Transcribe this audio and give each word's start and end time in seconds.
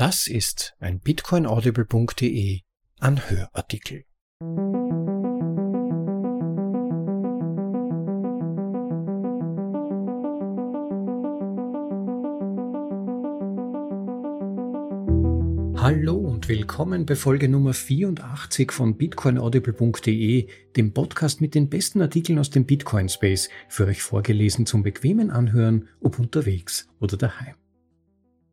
Das 0.00 0.28
ist 0.28 0.74
ein 0.80 0.98
bitcoinaudible.de 0.98 2.60
Anhörartikel. 3.00 4.06
Hallo 15.76 16.14
und 16.16 16.48
willkommen 16.48 17.04
bei 17.04 17.14
Folge 17.14 17.50
Nummer 17.50 17.74
84 17.74 18.72
von 18.72 18.96
bitcoinaudible.de, 18.96 20.48
dem 20.76 20.94
Podcast 20.94 21.42
mit 21.42 21.54
den 21.54 21.68
besten 21.68 22.00
Artikeln 22.00 22.38
aus 22.38 22.48
dem 22.48 22.64
Bitcoin 22.64 23.10
Space, 23.10 23.50
für 23.68 23.84
euch 23.84 24.00
vorgelesen 24.00 24.64
zum 24.64 24.82
bequemen 24.82 25.30
Anhören, 25.30 25.90
ob 26.00 26.18
unterwegs 26.18 26.88
oder 27.00 27.18
daheim. 27.18 27.59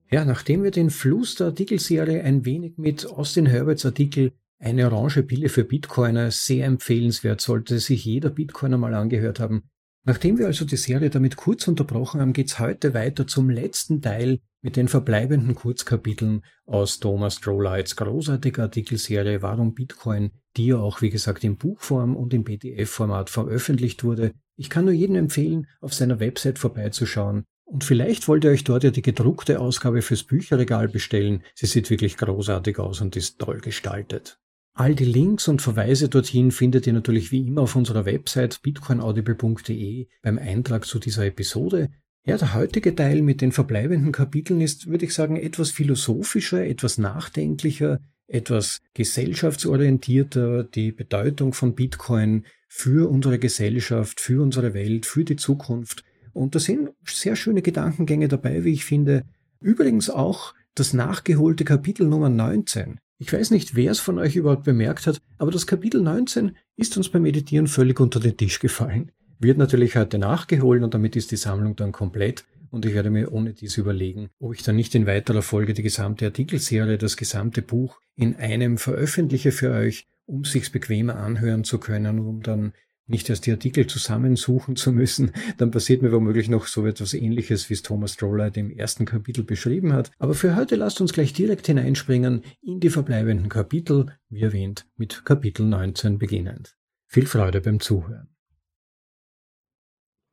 Ja, 0.09 0.23
nachdem 0.23 0.63
wir 0.63 0.71
den 0.71 0.89
Fluss 0.89 1.35
der 1.35 1.47
Artikelserie 1.47 2.23
ein 2.23 2.45
wenig 2.45 2.77
mit 2.77 3.05
Austin 3.05 3.45
Herberts 3.45 3.85
Artikel 3.85 4.31
Eine 4.57 4.89
orange 4.89 5.21
Pille 5.21 5.49
für 5.49 5.65
Bitcoiner 5.65 6.31
sehr 6.31 6.65
empfehlenswert 6.65 7.41
sollte 7.41 7.79
sich 7.79 8.05
jeder 8.05 8.29
Bitcoiner 8.29 8.77
mal 8.77 8.93
angehört 8.93 9.39
haben. 9.39 9.69
Nachdem 10.05 10.37
wir 10.39 10.47
also 10.47 10.63
die 10.63 10.77
Serie 10.77 11.09
damit 11.09 11.35
kurz 11.35 11.67
unterbrochen 11.67 12.21
haben, 12.21 12.31
geht's 12.31 12.57
heute 12.57 12.93
weiter 12.93 13.27
zum 13.27 13.49
letzten 13.49 14.01
Teil 14.01 14.39
mit 14.61 14.77
den 14.77 14.87
verbleibenden 14.87 15.53
Kurzkapiteln 15.53 16.43
aus 16.65 16.99
Thomas 16.99 17.41
Drolights 17.41 17.97
großartiger 17.97 18.63
Artikelserie 18.63 19.41
Warum 19.41 19.73
Bitcoin, 19.73 20.31
die 20.55 20.67
ja 20.67 20.77
auch 20.77 21.01
wie 21.01 21.09
gesagt 21.09 21.43
in 21.43 21.57
Buchform 21.57 22.15
und 22.15 22.33
im 22.33 22.45
PDF-Format 22.45 23.29
veröffentlicht 23.29 24.05
wurde. 24.05 24.31
Ich 24.55 24.69
kann 24.69 24.85
nur 24.85 24.93
jedem 24.93 25.17
empfehlen, 25.17 25.67
auf 25.81 25.93
seiner 25.93 26.21
Website 26.21 26.57
vorbeizuschauen. 26.57 27.43
Und 27.69 27.83
vielleicht 27.83 28.29
wollt 28.29 28.45
ihr 28.45 28.51
euch 28.51 28.63
dort 28.63 28.85
ja 28.85 28.91
die 28.91 29.01
gedruckte 29.01 29.59
Ausgabe 29.59 30.01
fürs 30.01 30.23
Bücherregal 30.23 30.87
bestellen. 30.87 31.43
Sie 31.53 31.65
sieht 31.65 31.89
wirklich 31.89 32.15
großartig 32.15 32.79
aus 32.79 33.01
und 33.01 33.17
ist 33.17 33.39
toll 33.39 33.59
gestaltet. 33.59 34.39
All 34.73 34.95
die 34.95 35.05
Links 35.05 35.49
und 35.49 35.61
Verweise 35.61 36.07
dorthin 36.07 36.51
findet 36.51 36.87
ihr 36.87 36.93
natürlich 36.93 37.31
wie 37.33 37.45
immer 37.45 37.63
auf 37.63 37.75
unserer 37.75 38.05
Website 38.05 38.61
bitcoinaudible.de 38.61 40.07
beim 40.21 40.37
Eintrag 40.37 40.85
zu 40.85 40.97
dieser 40.97 41.25
Episode. 41.25 41.89
Ja, 42.25 42.37
der 42.37 42.53
heutige 42.53 42.95
Teil 42.95 43.21
mit 43.21 43.41
den 43.41 43.51
verbleibenden 43.51 44.13
Kapiteln 44.13 44.61
ist, 44.61 44.87
würde 44.87 45.05
ich 45.05 45.13
sagen, 45.13 45.35
etwas 45.35 45.71
philosophischer, 45.71 46.65
etwas 46.65 46.97
nachdenklicher, 46.97 47.99
etwas 48.27 48.79
gesellschaftsorientierter, 48.93 50.63
die 50.63 50.93
Bedeutung 50.93 51.53
von 51.53 51.75
Bitcoin 51.75 52.45
für 52.69 53.09
unsere 53.09 53.39
Gesellschaft, 53.39 54.21
für 54.21 54.41
unsere 54.41 54.73
Welt, 54.73 55.05
für 55.05 55.25
die 55.25 55.37
Zukunft. 55.37 56.03
Und 56.37 56.53
da 56.53 56.59
sind 56.59 56.91
sehr 57.03 57.35
schöne 57.35 57.63
Gedankengänge 57.63 58.27
dabei, 58.27 58.63
wie 58.63 58.73
ich 58.73 58.85
finde. 58.85 59.23
Übrigens 59.59 60.11
auch 60.11 60.53
das 60.75 60.93
nachgeholte 60.93 61.65
Kapitel 61.65 62.05
Nummer 62.05 62.29
19. 62.29 62.99
Ich 63.17 63.33
weiß 63.33 63.49
nicht, 63.49 63.75
wer 63.75 63.89
es 63.89 63.99
von 63.99 64.19
euch 64.19 64.35
überhaupt 64.35 64.63
bemerkt 64.63 65.07
hat, 65.07 65.19
aber 65.39 65.49
das 65.49 65.65
Kapitel 65.65 65.99
19 65.99 66.55
ist 66.75 66.95
uns 66.95 67.09
beim 67.09 67.23
Meditieren 67.23 67.65
völlig 67.65 67.99
unter 67.99 68.19
den 68.19 68.37
Tisch 68.37 68.59
gefallen. 68.59 69.11
Wird 69.39 69.57
natürlich 69.57 69.95
heute 69.95 70.19
nachgeholt 70.19 70.83
und 70.83 70.93
damit 70.93 71.15
ist 71.15 71.31
die 71.31 71.37
Sammlung 71.37 71.75
dann 71.75 71.91
komplett. 71.91 72.45
Und 72.69 72.85
ich 72.85 72.93
werde 72.93 73.09
mir 73.09 73.31
ohne 73.31 73.53
dies 73.53 73.77
überlegen, 73.77 74.29
ob 74.39 74.53
ich 74.53 74.61
dann 74.61 74.75
nicht 74.75 74.93
in 74.93 75.07
weiterer 75.07 75.41
Folge 75.41 75.73
die 75.73 75.81
gesamte 75.81 76.25
Artikelserie, 76.25 76.99
das 76.99 77.17
gesamte 77.17 77.63
Buch 77.63 77.99
in 78.15 78.35
einem 78.35 78.77
veröffentliche 78.77 79.51
für 79.51 79.71
euch, 79.71 80.05
um 80.27 80.43
sich's 80.43 80.69
bequemer 80.69 81.15
anhören 81.15 81.63
zu 81.63 81.79
können, 81.79 82.19
um 82.19 82.43
dann 82.43 82.73
nicht 83.07 83.29
erst 83.29 83.45
die 83.45 83.51
Artikel 83.51 83.87
zusammensuchen 83.87 84.75
zu 84.75 84.91
müssen, 84.91 85.31
dann 85.57 85.71
passiert 85.71 86.01
mir 86.01 86.11
womöglich 86.11 86.49
noch 86.49 86.67
so 86.67 86.85
etwas 86.85 87.13
ähnliches, 87.13 87.69
wie 87.69 87.73
es 87.73 87.81
Thomas 87.81 88.13
Stroller 88.13 88.55
im 88.55 88.69
ersten 88.69 89.05
Kapitel 89.05 89.43
beschrieben 89.43 89.93
hat. 89.93 90.11
Aber 90.19 90.33
für 90.33 90.55
heute 90.55 90.75
lasst 90.75 91.01
uns 91.01 91.13
gleich 91.13 91.33
direkt 91.33 91.67
hineinspringen 91.67 92.43
in 92.61 92.79
die 92.79 92.89
verbleibenden 92.89 93.49
Kapitel, 93.49 94.17
wie 94.29 94.41
erwähnt, 94.41 94.85
mit 94.97 95.23
Kapitel 95.25 95.65
19 95.65 96.17
beginnend. 96.17 96.77
Viel 97.05 97.25
Freude 97.25 97.61
beim 97.61 97.79
Zuhören. 97.79 98.29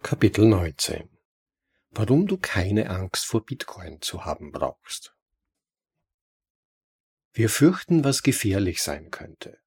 Kapitel 0.03 0.45
19 0.45 1.09
Warum 1.91 2.27
du 2.27 2.37
keine 2.37 2.91
Angst 2.91 3.25
vor 3.25 3.47
Bitcoin 3.47 4.01
zu 4.01 4.25
haben 4.25 4.51
brauchst. 4.51 5.15
Wir 7.33 7.49
fürchten, 7.49 8.05
was 8.05 8.23
gefährlich 8.23 8.83
sein 8.83 9.11
könnte. 9.11 9.59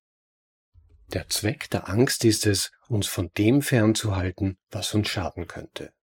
Der 1.14 1.30
Zweck 1.30 1.70
der 1.70 1.90
Angst 1.90 2.26
ist 2.26 2.46
es, 2.46 2.72
uns 2.88 3.08
von 3.08 3.32
dem 3.38 3.62
fernzuhalten, 3.62 4.58
was 4.70 4.94
uns 4.94 5.08
schaden 5.08 5.48
könnte. 5.48 5.94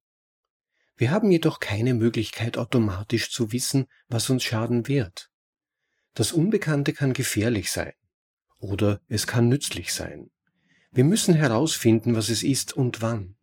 Wir 0.96 1.10
haben 1.10 1.30
jedoch 1.30 1.60
keine 1.60 1.92
Möglichkeit 1.94 2.56
automatisch 2.56 3.30
zu 3.30 3.52
wissen, 3.52 3.86
was 4.08 4.30
uns 4.30 4.44
schaden 4.44 4.88
wird. 4.88 5.30
Das 6.14 6.32
Unbekannte 6.32 6.92
kann 6.92 7.12
gefährlich 7.12 7.70
sein 7.70 7.92
oder 8.58 9.00
es 9.08 9.26
kann 9.26 9.48
nützlich 9.48 9.92
sein. 9.92 10.30
Wir 10.90 11.04
müssen 11.04 11.34
herausfinden, 11.34 12.14
was 12.14 12.28
es 12.28 12.42
ist 12.42 12.72
und 12.72 13.02
wann. 13.02 13.36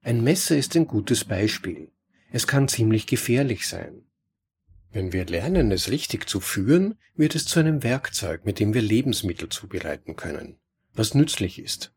Ein 0.00 0.24
Messer 0.24 0.56
ist 0.56 0.74
ein 0.74 0.86
gutes 0.86 1.24
Beispiel. 1.24 1.92
Es 2.32 2.46
kann 2.46 2.66
ziemlich 2.66 3.06
gefährlich 3.06 3.68
sein. 3.68 4.06
Wenn 4.90 5.12
wir 5.12 5.26
lernen, 5.26 5.70
es 5.70 5.90
richtig 5.90 6.28
zu 6.28 6.40
führen, 6.40 6.98
wird 7.14 7.34
es 7.34 7.44
zu 7.44 7.60
einem 7.60 7.82
Werkzeug, 7.82 8.46
mit 8.46 8.58
dem 8.58 8.72
wir 8.72 8.82
Lebensmittel 8.82 9.50
zubereiten 9.50 10.16
können, 10.16 10.58
was 10.98 11.14
nützlich 11.14 11.58
ist. 11.58 11.92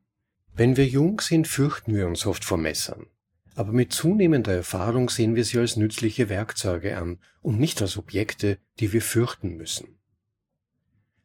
Wenn 0.54 0.78
wir 0.78 0.86
jung 0.86 1.20
sind, 1.22 1.48
fürchten 1.48 1.96
wir 1.96 2.08
uns 2.08 2.26
oft 2.26 2.46
vor 2.46 2.58
Messern. 2.58 3.08
Aber 3.56 3.72
mit 3.74 3.92
zunehmender 3.92 4.54
Erfahrung 4.54 5.10
sehen 5.10 5.36
wir 5.36 5.44
sie 5.44 5.60
als 5.60 5.76
nützliche 5.76 6.30
Werkzeuge 6.30 6.98
an 6.98 7.20
und 7.42 7.60
nicht 7.60 7.82
als 7.82 7.98
Objekte, 7.98 8.60
die 8.80 8.94
wir 8.94 9.02
fürchten 9.02 9.58
müssen. 9.58 10.00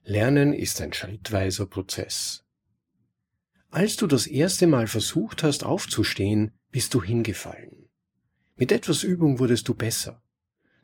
Lernen 0.04 0.52
ist 0.52 0.80
ein 0.80 0.92
schrittweiser 0.92 1.66
Prozess. 1.66 2.44
Als 3.70 3.96
du 3.96 4.06
das 4.06 4.26
erste 4.26 4.66
Mal 4.66 4.86
versucht 4.86 5.42
hast 5.42 5.64
aufzustehen, 5.64 6.52
bist 6.70 6.94
du 6.94 7.02
hingefallen. 7.02 7.88
Mit 8.56 8.72
etwas 8.72 9.02
Übung 9.02 9.38
wurdest 9.38 9.68
du 9.68 9.74
besser. 9.74 10.22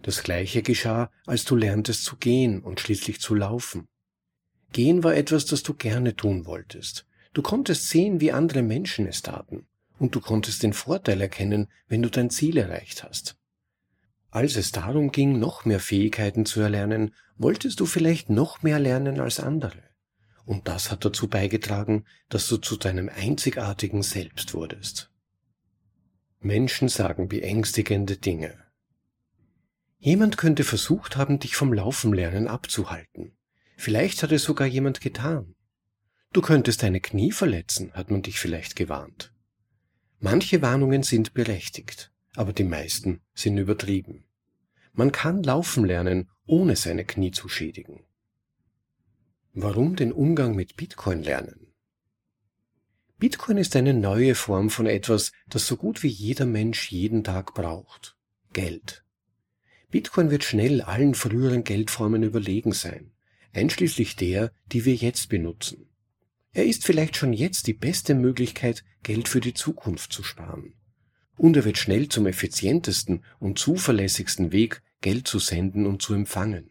Das 0.02 0.22
gleiche 0.22 0.62
geschah, 0.62 1.10
als 1.26 1.44
du 1.44 1.56
lerntest 1.56 2.04
zu 2.04 2.16
gehen 2.16 2.60
und 2.60 2.80
schließlich 2.80 3.20
zu 3.20 3.34
laufen. 3.34 3.88
Gehen 4.72 5.04
war 5.04 5.14
etwas, 5.14 5.46
das 5.46 5.62
du 5.62 5.74
gerne 5.74 6.16
tun 6.16 6.46
wolltest. 6.46 7.06
Du 7.34 7.42
konntest 7.42 7.88
sehen, 7.88 8.20
wie 8.20 8.32
andere 8.32 8.62
Menschen 8.62 9.06
es 9.06 9.22
taten, 9.22 9.66
und 9.98 10.14
du 10.14 10.20
konntest 10.20 10.62
den 10.62 10.72
Vorteil 10.72 11.20
erkennen, 11.20 11.68
wenn 11.88 12.02
du 12.02 12.10
dein 12.10 12.30
Ziel 12.30 12.56
erreicht 12.56 13.04
hast. 13.04 13.36
Als 14.30 14.56
es 14.56 14.72
darum 14.72 15.12
ging, 15.12 15.38
noch 15.38 15.66
mehr 15.66 15.80
Fähigkeiten 15.80 16.46
zu 16.46 16.60
erlernen, 16.60 17.14
wolltest 17.36 17.80
du 17.80 17.86
vielleicht 17.86 18.30
noch 18.30 18.62
mehr 18.62 18.78
lernen 18.78 19.20
als 19.20 19.40
andere. 19.40 19.82
Und 20.46 20.68
das 20.68 20.90
hat 20.90 21.04
dazu 21.04 21.28
beigetragen, 21.28 22.04
dass 22.30 22.48
du 22.48 22.56
zu 22.56 22.76
deinem 22.76 23.10
einzigartigen 23.10 24.02
Selbst 24.02 24.54
wurdest. 24.54 25.10
Menschen 26.40 26.88
sagen 26.88 27.28
beängstigende 27.28 28.16
Dinge. 28.16 28.54
Jemand 29.98 30.36
könnte 30.36 30.64
versucht 30.64 31.16
haben, 31.16 31.38
dich 31.38 31.54
vom 31.54 31.72
Laufenlernen 31.72 32.48
abzuhalten. 32.48 33.36
Vielleicht 33.82 34.22
hat 34.22 34.30
es 34.30 34.44
sogar 34.44 34.68
jemand 34.68 35.00
getan. 35.00 35.56
Du 36.32 36.40
könntest 36.40 36.84
deine 36.84 37.00
Knie 37.00 37.32
verletzen, 37.32 37.92
hat 37.94 38.12
man 38.12 38.22
dich 38.22 38.38
vielleicht 38.38 38.76
gewarnt. 38.76 39.34
Manche 40.20 40.62
Warnungen 40.62 41.02
sind 41.02 41.34
berechtigt, 41.34 42.12
aber 42.36 42.52
die 42.52 42.62
meisten 42.62 43.22
sind 43.34 43.58
übertrieben. 43.58 44.24
Man 44.92 45.10
kann 45.10 45.42
laufen 45.42 45.84
lernen, 45.84 46.30
ohne 46.46 46.76
seine 46.76 47.04
Knie 47.04 47.32
zu 47.32 47.48
schädigen. 47.48 48.04
Warum 49.52 49.96
den 49.96 50.12
Umgang 50.12 50.54
mit 50.54 50.76
Bitcoin 50.76 51.24
lernen? 51.24 51.74
Bitcoin 53.18 53.56
ist 53.56 53.74
eine 53.74 53.94
neue 53.94 54.36
Form 54.36 54.70
von 54.70 54.86
etwas, 54.86 55.32
das 55.48 55.66
so 55.66 55.76
gut 55.76 56.04
wie 56.04 56.08
jeder 56.08 56.46
Mensch 56.46 56.92
jeden 56.92 57.24
Tag 57.24 57.52
braucht. 57.52 58.16
Geld. 58.52 59.04
Bitcoin 59.90 60.30
wird 60.30 60.44
schnell 60.44 60.82
allen 60.82 61.16
früheren 61.16 61.64
Geldformen 61.64 62.22
überlegen 62.22 62.72
sein, 62.72 63.11
einschließlich 63.52 64.16
der, 64.16 64.52
die 64.66 64.84
wir 64.84 64.94
jetzt 64.94 65.28
benutzen. 65.28 65.88
Er 66.52 66.66
ist 66.66 66.84
vielleicht 66.84 67.16
schon 67.16 67.32
jetzt 67.32 67.66
die 67.66 67.72
beste 67.72 68.14
Möglichkeit, 68.14 68.84
Geld 69.02 69.28
für 69.28 69.40
die 69.40 69.54
Zukunft 69.54 70.12
zu 70.12 70.22
sparen. 70.22 70.74
Und 71.36 71.56
er 71.56 71.64
wird 71.64 71.78
schnell 71.78 72.08
zum 72.08 72.26
effizientesten 72.26 73.24
und 73.38 73.58
zuverlässigsten 73.58 74.52
Weg, 74.52 74.82
Geld 75.00 75.26
zu 75.26 75.38
senden 75.38 75.86
und 75.86 76.02
zu 76.02 76.14
empfangen. 76.14 76.70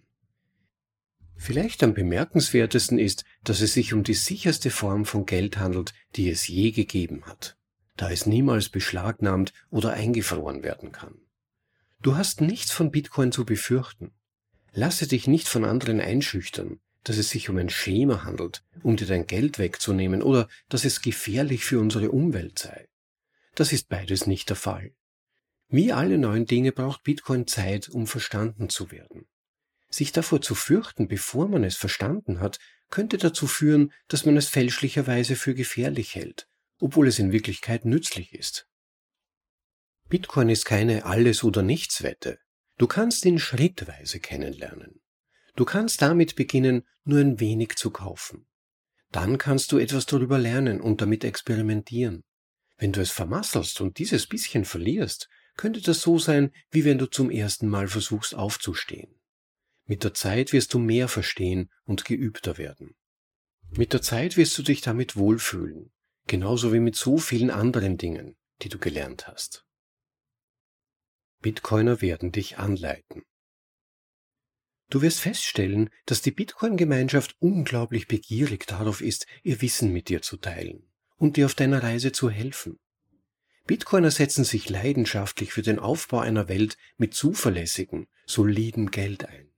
Vielleicht 1.35 1.81
am 1.81 1.95
bemerkenswertesten 1.95 2.99
ist, 2.99 3.25
dass 3.43 3.61
es 3.61 3.73
sich 3.73 3.93
um 3.93 4.03
die 4.03 4.13
sicherste 4.13 4.69
Form 4.69 5.05
von 5.05 5.25
Geld 5.25 5.57
handelt, 5.57 5.95
die 6.15 6.29
es 6.29 6.47
je 6.47 6.69
gegeben 6.69 7.25
hat, 7.25 7.57
da 7.97 8.11
es 8.11 8.27
niemals 8.27 8.69
beschlagnahmt 8.69 9.51
oder 9.71 9.93
eingefroren 9.93 10.61
werden 10.61 10.91
kann. 10.91 11.15
Du 12.03 12.15
hast 12.15 12.41
nichts 12.41 12.71
von 12.71 12.91
Bitcoin 12.91 13.31
zu 13.31 13.43
befürchten. 13.43 14.11
Lasse 14.73 15.07
dich 15.07 15.27
nicht 15.27 15.47
von 15.47 15.65
anderen 15.65 15.99
einschüchtern, 15.99 16.79
dass 17.03 17.17
es 17.17 17.29
sich 17.29 17.49
um 17.49 17.57
ein 17.57 17.69
Schema 17.69 18.23
handelt, 18.23 18.63
um 18.83 18.95
dir 18.95 19.07
dein 19.07 19.27
Geld 19.27 19.59
wegzunehmen 19.59 20.21
oder 20.21 20.47
dass 20.69 20.85
es 20.85 21.01
gefährlich 21.01 21.65
für 21.65 21.79
unsere 21.79 22.11
Umwelt 22.11 22.57
sei. 22.59 22.87
Das 23.55 23.73
ist 23.73 23.89
beides 23.89 24.27
nicht 24.27 24.49
der 24.49 24.55
Fall. 24.55 24.93
Wie 25.67 25.91
alle 25.91 26.17
neuen 26.17 26.45
Dinge 26.45 26.71
braucht 26.71 27.03
Bitcoin 27.03 27.47
Zeit, 27.47 27.89
um 27.89 28.07
verstanden 28.07 28.69
zu 28.69 28.91
werden. 28.91 29.27
Sich 29.89 30.13
davor 30.13 30.41
zu 30.41 30.55
fürchten, 30.55 31.07
bevor 31.07 31.49
man 31.49 31.63
es 31.65 31.75
verstanden 31.75 32.39
hat, 32.39 32.59
könnte 32.89 33.17
dazu 33.17 33.47
führen, 33.47 33.91
dass 34.07 34.25
man 34.25 34.37
es 34.37 34.47
fälschlicherweise 34.47 35.35
für 35.35 35.53
gefährlich 35.53 36.15
hält, 36.15 36.47
obwohl 36.79 37.07
es 37.07 37.19
in 37.19 37.31
Wirklichkeit 37.31 37.83
nützlich 37.83 38.33
ist. 38.33 38.67
Bitcoin 40.07 40.49
ist 40.49 40.65
keine 40.65 41.05
Alles- 41.05 41.43
oder 41.43 41.61
Nichts-Wette. 41.61 42.39
Du 42.77 42.87
kannst 42.87 43.25
ihn 43.25 43.39
schrittweise 43.39 44.19
kennenlernen. 44.19 45.01
Du 45.55 45.65
kannst 45.65 46.01
damit 46.01 46.35
beginnen, 46.35 46.83
nur 47.03 47.19
ein 47.19 47.39
wenig 47.39 47.75
zu 47.75 47.91
kaufen. 47.91 48.47
Dann 49.11 49.37
kannst 49.37 49.71
du 49.71 49.77
etwas 49.77 50.05
darüber 50.05 50.39
lernen 50.39 50.79
und 50.79 51.01
damit 51.01 51.23
experimentieren. 51.23 52.23
Wenn 52.77 52.93
du 52.93 53.01
es 53.01 53.11
vermasselst 53.11 53.81
und 53.81 53.99
dieses 53.99 54.25
bisschen 54.27 54.65
verlierst, 54.65 55.29
könnte 55.57 55.81
das 55.81 56.01
so 56.01 56.17
sein, 56.17 56.51
wie 56.71 56.85
wenn 56.85 56.97
du 56.97 57.05
zum 57.05 57.29
ersten 57.29 57.67
Mal 57.67 57.87
versuchst 57.87 58.33
aufzustehen. 58.33 59.19
Mit 59.85 60.03
der 60.03 60.13
Zeit 60.13 60.53
wirst 60.53 60.73
du 60.73 60.79
mehr 60.79 61.07
verstehen 61.07 61.69
und 61.83 62.05
geübter 62.05 62.57
werden. 62.57 62.95
Mit 63.71 63.93
der 63.93 64.01
Zeit 64.01 64.37
wirst 64.37 64.57
du 64.57 64.63
dich 64.63 64.81
damit 64.81 65.15
wohlfühlen, 65.15 65.91
genauso 66.27 66.73
wie 66.73 66.79
mit 66.79 66.95
so 66.95 67.17
vielen 67.17 67.51
anderen 67.51 67.97
Dingen, 67.97 68.37
die 68.61 68.69
du 68.69 68.79
gelernt 68.79 69.27
hast. 69.27 69.65
Bitcoiner 71.41 72.01
werden 72.01 72.31
dich 72.31 72.59
anleiten. 72.59 73.23
Du 74.91 75.01
wirst 75.01 75.21
feststellen, 75.21 75.89
dass 76.05 76.21
die 76.21 76.31
Bitcoin-Gemeinschaft 76.31 77.35
unglaublich 77.39 78.07
begierig 78.07 78.67
darauf 78.67 79.01
ist, 79.01 79.25
ihr 79.41 79.61
Wissen 79.61 79.91
mit 79.91 80.09
dir 80.09 80.21
zu 80.21 80.37
teilen 80.37 80.83
und 81.17 81.37
dir 81.37 81.45
auf 81.45 81.55
deiner 81.55 81.81
Reise 81.81 82.11
zu 82.11 82.29
helfen. 82.29 82.77
Bitcoiner 83.65 84.11
setzen 84.11 84.43
sich 84.43 84.69
leidenschaftlich 84.69 85.53
für 85.53 85.61
den 85.61 85.79
Aufbau 85.79 86.19
einer 86.19 86.47
Welt 86.47 86.77
mit 86.97 87.13
zuverlässigem, 87.13 88.07
solidem 88.25 88.91
Geld 88.91 89.25
ein. 89.25 89.49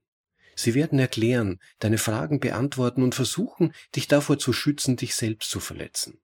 Sie 0.55 0.75
werden 0.75 0.99
erklären, 0.99 1.59
deine 1.79 1.97
Fragen 1.97 2.39
beantworten 2.39 3.03
und 3.03 3.15
versuchen, 3.15 3.73
dich 3.95 4.07
davor 4.07 4.37
zu 4.37 4.53
schützen, 4.53 4.97
dich 4.97 5.15
selbst 5.15 5.49
zu 5.49 5.59
verletzen. 5.59 6.21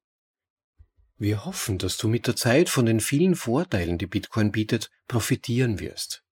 Wir 1.22 1.44
hoffen, 1.44 1.78
dass 1.78 1.98
du 1.98 2.08
mit 2.08 2.28
der 2.28 2.38
Zeit 2.38 2.70
von 2.70 2.86
den 2.86 3.02
vielen 3.02 3.36
Vorteilen, 3.36 3.98
die 3.98 4.08
Bitcoin 4.08 4.54
bietet, 4.54 4.90
profitieren 5.10 5.82
wirst. 5.82 6.24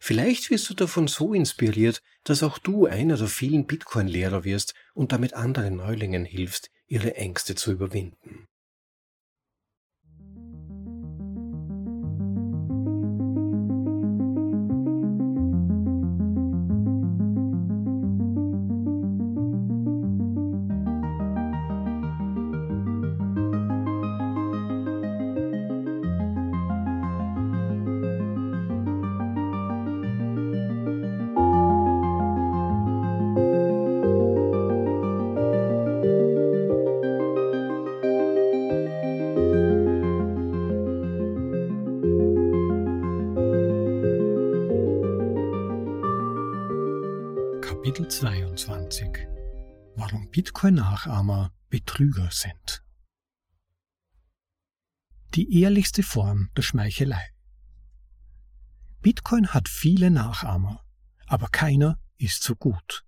Vielleicht 0.00 0.50
wirst 0.50 0.68
du 0.68 0.74
davon 0.74 1.08
so 1.08 1.32
inspiriert, 1.32 2.02
dass 2.24 2.42
auch 2.42 2.58
du 2.58 2.84
einer 2.84 3.16
der 3.16 3.28
vielen 3.28 3.66
Bitcoin-Lehrer 3.66 4.44
wirst 4.44 4.74
und 4.92 5.12
damit 5.12 5.32
anderen 5.32 5.76
Neulingen 5.76 6.26
hilfst, 6.26 6.70
ihre 6.86 7.16
Ängste 7.16 7.54
zu 7.54 7.72
überwinden. 7.72 8.46
Kapitel 47.94 48.10
22 48.10 49.08
Warum 49.94 50.28
Bitcoin-Nachahmer 50.28 51.52
Betrüger 51.70 52.28
sind. 52.32 52.82
Die 55.36 55.60
ehrlichste 55.60 56.02
Form 56.02 56.50
der 56.56 56.62
Schmeichelei. 56.62 57.24
Bitcoin 59.00 59.54
hat 59.54 59.68
viele 59.68 60.10
Nachahmer, 60.10 60.82
aber 61.28 61.46
keiner 61.46 61.96
ist 62.18 62.42
so 62.42 62.56
gut. 62.56 63.04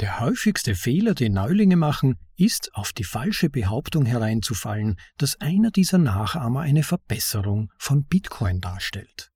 Der 0.00 0.20
häufigste 0.20 0.74
Fehler, 0.74 1.12
den 1.12 1.34
Neulinge 1.34 1.76
machen, 1.76 2.16
ist, 2.36 2.74
auf 2.74 2.94
die 2.94 3.04
falsche 3.04 3.50
Behauptung 3.50 4.06
hereinzufallen, 4.06 4.98
dass 5.18 5.38
einer 5.42 5.70
dieser 5.70 5.98
Nachahmer 5.98 6.60
eine 6.60 6.82
Verbesserung 6.82 7.70
von 7.76 8.06
Bitcoin 8.06 8.62
darstellt. 8.62 9.30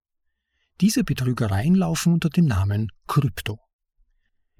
Diese 0.80 1.04
Betrügereien 1.04 1.74
laufen 1.74 2.14
unter 2.14 2.30
dem 2.30 2.46
Namen 2.46 2.90
Krypto. 3.06 3.67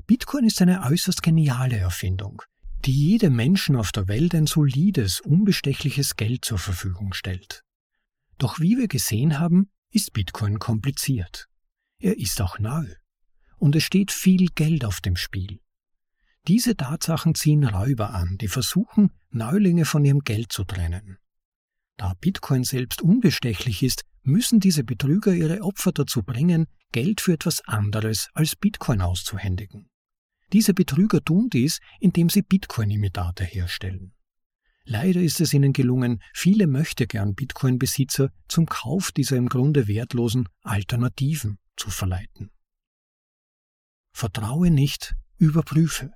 Bitcoin 0.08 0.44
ist 0.44 0.62
eine 0.62 0.84
äußerst 0.84 1.22
geniale 1.22 1.76
Erfindung, 1.76 2.40
die 2.87 2.93
jedem 2.93 3.37
Menschen 3.37 3.76
auf 3.76 3.93
der 3.93 4.08
Welt 4.08 4.34
ein 4.34 4.46
solides, 4.46 5.20
unbestechliches 5.20 6.16
Geld 6.16 6.46
zur 6.46 6.56
Verfügung 6.56 7.12
stellt. 7.12 7.62
Doch 8.38 8.58
wie 8.58 8.78
wir 8.78 8.88
gesehen 8.88 9.38
haben, 9.38 9.70
ist 9.90 10.14
Bitcoin 10.14 10.58
kompliziert. 10.58 11.46
Er 11.99 12.19
ist 12.19 12.40
auch 12.40 12.58
neu. 12.58 12.87
Und 13.58 13.76
es 13.76 13.84
steht 13.84 14.10
viel 14.10 14.46
Geld 14.55 14.87
auf 14.87 15.02
dem 15.02 15.14
Spiel. 15.14 15.60
Diese 16.46 16.75
Tatsachen 16.75 17.34
ziehen 17.34 17.64
Räuber 17.64 18.14
an, 18.14 18.38
die 18.38 18.49
versuchen, 18.49 19.11
Neulinge 19.28 19.84
von 19.84 20.06
ihrem 20.06 20.20
Geld 20.20 20.52
zu 20.52 20.64
trennen. 20.64 21.19
Da 21.99 22.14
Bitcoin 22.19 22.64
selbst 22.64 23.02
unbestechlich 23.02 23.82
ist, 23.82 24.04
müssen 24.22 24.58
diese 24.58 24.84
Betrüger 24.84 25.34
ihre 25.34 25.61
Opfer 25.61 25.93
dazu 25.93 26.22
bringen, 26.22 26.66
Geld 26.93 27.20
für 27.20 27.34
etwas 27.34 27.61
anderes 27.66 28.31
als 28.32 28.56
Bitcoin 28.56 29.02
auszuhändigen. 29.02 29.90
Diese 30.52 30.74
Betrüger 30.74 31.22
tun 31.22 31.48
dies, 31.50 31.80
indem 32.00 32.30
sie 32.30 32.42
Bitcoin-Imitate 32.42 33.44
herstellen. 33.44 34.14
Leider 34.84 35.20
ist 35.20 35.40
es 35.42 35.52
ihnen 35.52 35.74
gelungen, 35.74 36.22
viele 36.32 36.66
möchtegern 36.66 37.34
Bitcoin-Besitzer 37.34 38.30
zum 38.48 38.64
Kauf 38.64 39.12
dieser 39.12 39.36
im 39.36 39.50
Grunde 39.50 39.86
wertlosen 39.86 40.48
Alternativen 40.62 41.58
zu 41.76 41.90
verleiten. 41.90 42.50
Vertraue 44.12 44.70
nicht, 44.70 45.14
überprüfe. 45.36 46.12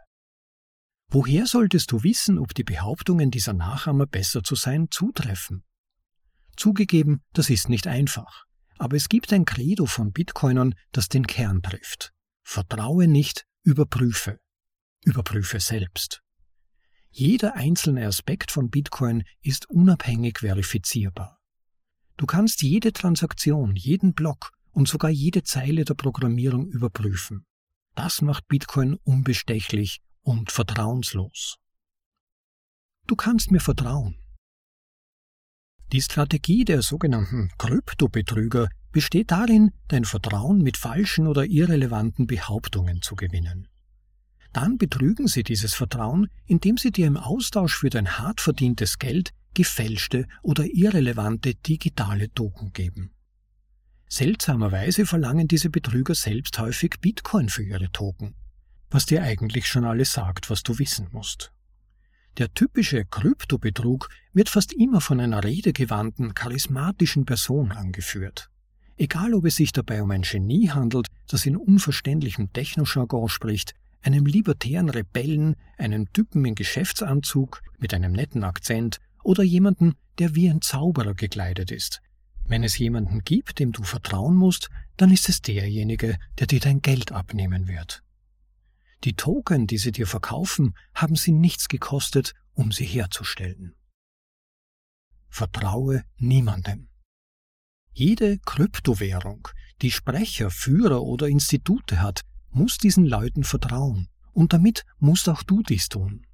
Woher 1.08 1.46
solltest 1.46 1.92
du 1.92 2.02
wissen, 2.02 2.38
ob 2.38 2.54
die 2.54 2.64
Behauptungen 2.64 3.30
dieser 3.30 3.52
Nachahmer 3.52 4.06
besser 4.06 4.42
zu 4.42 4.54
sein 4.54 4.88
zutreffen? 4.90 5.64
Zugegeben, 6.56 7.20
das 7.34 7.50
ist 7.50 7.68
nicht 7.68 7.86
einfach, 7.86 8.46
aber 8.78 8.96
es 8.96 9.10
gibt 9.10 9.34
ein 9.34 9.44
Credo 9.44 9.84
von 9.84 10.12
Bitcoinern, 10.12 10.74
das 10.92 11.08
den 11.10 11.26
Kern 11.26 11.60
trifft. 11.60 12.12
Vertraue 12.42 13.06
nicht, 13.06 13.44
Überprüfe. 13.64 14.40
Überprüfe 15.04 15.60
selbst. 15.60 16.20
Jeder 17.10 17.54
einzelne 17.54 18.08
Aspekt 18.08 18.50
von 18.50 18.70
Bitcoin 18.70 19.22
ist 19.40 19.70
unabhängig 19.70 20.40
verifizierbar. 20.40 21.38
Du 22.16 22.26
kannst 22.26 22.62
jede 22.62 22.92
Transaktion, 22.92 23.76
jeden 23.76 24.14
Block 24.14 24.50
und 24.72 24.88
sogar 24.88 25.10
jede 25.10 25.44
Zeile 25.44 25.84
der 25.84 25.94
Programmierung 25.94 26.66
überprüfen. 26.70 27.46
Das 27.94 28.20
macht 28.20 28.48
Bitcoin 28.48 28.96
unbestechlich 29.04 30.00
und 30.22 30.50
vertrauenslos. 30.50 31.58
Du 33.06 33.14
kannst 33.14 33.52
mir 33.52 33.60
vertrauen. 33.60 34.18
Die 35.92 36.02
Strategie 36.02 36.64
der 36.64 36.82
sogenannten 36.82 37.48
Kryptobetrüger 37.58 38.68
besteht 38.92 39.30
darin, 39.30 39.72
dein 39.88 40.04
Vertrauen 40.04 40.62
mit 40.62 40.76
falschen 40.76 41.26
oder 41.26 41.44
irrelevanten 41.46 42.26
Behauptungen 42.26 43.02
zu 43.02 43.16
gewinnen. 43.16 43.68
Dann 44.52 44.76
betrügen 44.76 45.28
sie 45.28 45.42
dieses 45.42 45.74
Vertrauen, 45.74 46.28
indem 46.46 46.76
sie 46.76 46.92
dir 46.92 47.06
im 47.06 47.16
Austausch 47.16 47.78
für 47.78 47.90
dein 47.90 48.18
hart 48.18 48.40
verdientes 48.40 48.98
Geld 48.98 49.32
gefälschte 49.54 50.26
oder 50.42 50.64
irrelevante 50.66 51.54
digitale 51.54 52.32
Token 52.32 52.72
geben. 52.72 53.12
Seltsamerweise 54.08 55.06
verlangen 55.06 55.48
diese 55.48 55.70
Betrüger 55.70 56.14
selbst 56.14 56.58
häufig 56.58 56.96
Bitcoin 57.00 57.48
für 57.48 57.62
ihre 57.62 57.90
Token, 57.90 58.34
was 58.90 59.06
dir 59.06 59.22
eigentlich 59.22 59.66
schon 59.66 59.84
alles 59.84 60.12
sagt, 60.12 60.50
was 60.50 60.62
du 60.62 60.78
wissen 60.78 61.08
musst. 61.12 61.52
Der 62.38 62.52
typische 62.52 63.04
Kryptobetrug 63.04 64.08
wird 64.32 64.48
fast 64.48 64.72
immer 64.72 65.00
von 65.00 65.20
einer 65.20 65.44
redegewandten, 65.44 66.34
charismatischen 66.34 67.24
Person 67.24 67.72
angeführt. 67.72 68.51
Egal 69.02 69.34
ob 69.34 69.46
es 69.46 69.56
sich 69.56 69.72
dabei 69.72 70.00
um 70.00 70.12
ein 70.12 70.22
Genie 70.22 70.70
handelt, 70.70 71.08
das 71.26 71.44
in 71.44 71.56
unverständlichem 71.56 72.52
Technojargon 72.52 73.28
spricht, 73.28 73.74
einem 74.00 74.26
libertären 74.26 74.88
Rebellen, 74.88 75.56
einem 75.76 76.12
Typen 76.12 76.44
in 76.44 76.54
Geschäftsanzug 76.54 77.62
mit 77.80 77.94
einem 77.94 78.12
netten 78.12 78.44
Akzent 78.44 79.00
oder 79.24 79.42
jemanden, 79.42 79.94
der 80.20 80.36
wie 80.36 80.48
ein 80.48 80.62
Zauberer 80.62 81.14
gekleidet 81.14 81.72
ist. 81.72 82.00
Wenn 82.44 82.62
es 82.62 82.78
jemanden 82.78 83.24
gibt, 83.24 83.58
dem 83.58 83.72
du 83.72 83.82
vertrauen 83.82 84.36
musst, 84.36 84.70
dann 84.98 85.10
ist 85.10 85.28
es 85.28 85.42
derjenige, 85.42 86.16
der 86.38 86.46
dir 86.46 86.60
dein 86.60 86.80
Geld 86.80 87.10
abnehmen 87.10 87.66
wird. 87.66 88.04
Die 89.02 89.14
Token, 89.14 89.66
die 89.66 89.78
sie 89.78 89.90
dir 89.90 90.06
verkaufen, 90.06 90.76
haben 90.94 91.16
sie 91.16 91.32
nichts 91.32 91.66
gekostet, 91.66 92.34
um 92.54 92.70
sie 92.70 92.86
herzustellen. 92.86 93.74
Vertraue 95.28 96.04
niemandem. 96.18 96.86
Jede 97.94 98.38
Kryptowährung, 98.38 99.48
die 99.82 99.90
Sprecher, 99.90 100.50
Führer 100.50 101.02
oder 101.02 101.28
Institute 101.28 102.00
hat, 102.00 102.22
musst 102.50 102.82
diesen 102.82 103.04
Leuten 103.04 103.44
vertrauen 103.44 104.08
und 104.32 104.52
damit 104.52 104.84
musst 104.98 105.28
auch 105.28 105.42
du 105.42 105.62
dies 105.62 105.88
tun. 105.88 106.26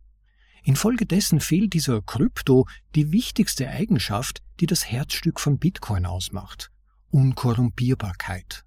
Infolgedessen 0.62 1.40
fehlt 1.40 1.72
dieser 1.72 2.02
Krypto 2.02 2.66
die 2.94 3.10
wichtigste 3.10 3.68
Eigenschaft, 3.68 4.42
die 4.60 4.66
das 4.66 4.90
Herzstück 4.90 5.40
von 5.40 5.58
Bitcoin 5.58 6.06
ausmacht. 6.06 6.70
Unkorrumpierbarkeit. 7.10 8.64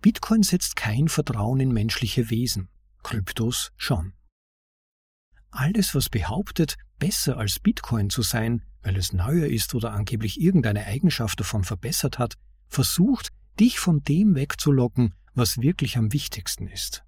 Bitcoin 0.00 0.42
setzt 0.42 0.76
kein 0.76 1.08
Vertrauen 1.08 1.60
in 1.60 1.72
menschliche 1.72 2.30
Wesen, 2.30 2.68
Kryptos 3.02 3.72
schon. 3.76 4.14
Alles, 5.50 5.94
was 5.94 6.08
behauptet, 6.08 6.76
besser 6.98 7.36
als 7.36 7.58
Bitcoin 7.58 8.08
zu 8.08 8.22
sein, 8.22 8.62
weil 8.82 8.96
es 8.96 9.12
neuer 9.12 9.46
ist 9.46 9.74
oder 9.74 9.92
angeblich 9.92 10.40
irgendeine 10.40 10.86
Eigenschaft 10.86 11.40
davon 11.40 11.64
verbessert 11.64 12.18
hat, 12.18 12.34
versucht, 12.68 13.30
dich 13.58 13.78
von 13.78 14.02
dem 14.02 14.34
wegzulocken, 14.34 15.14
was 15.34 15.58
wirklich 15.58 15.96
am 15.96 16.12
wichtigsten 16.12 16.66
ist. 16.66 17.04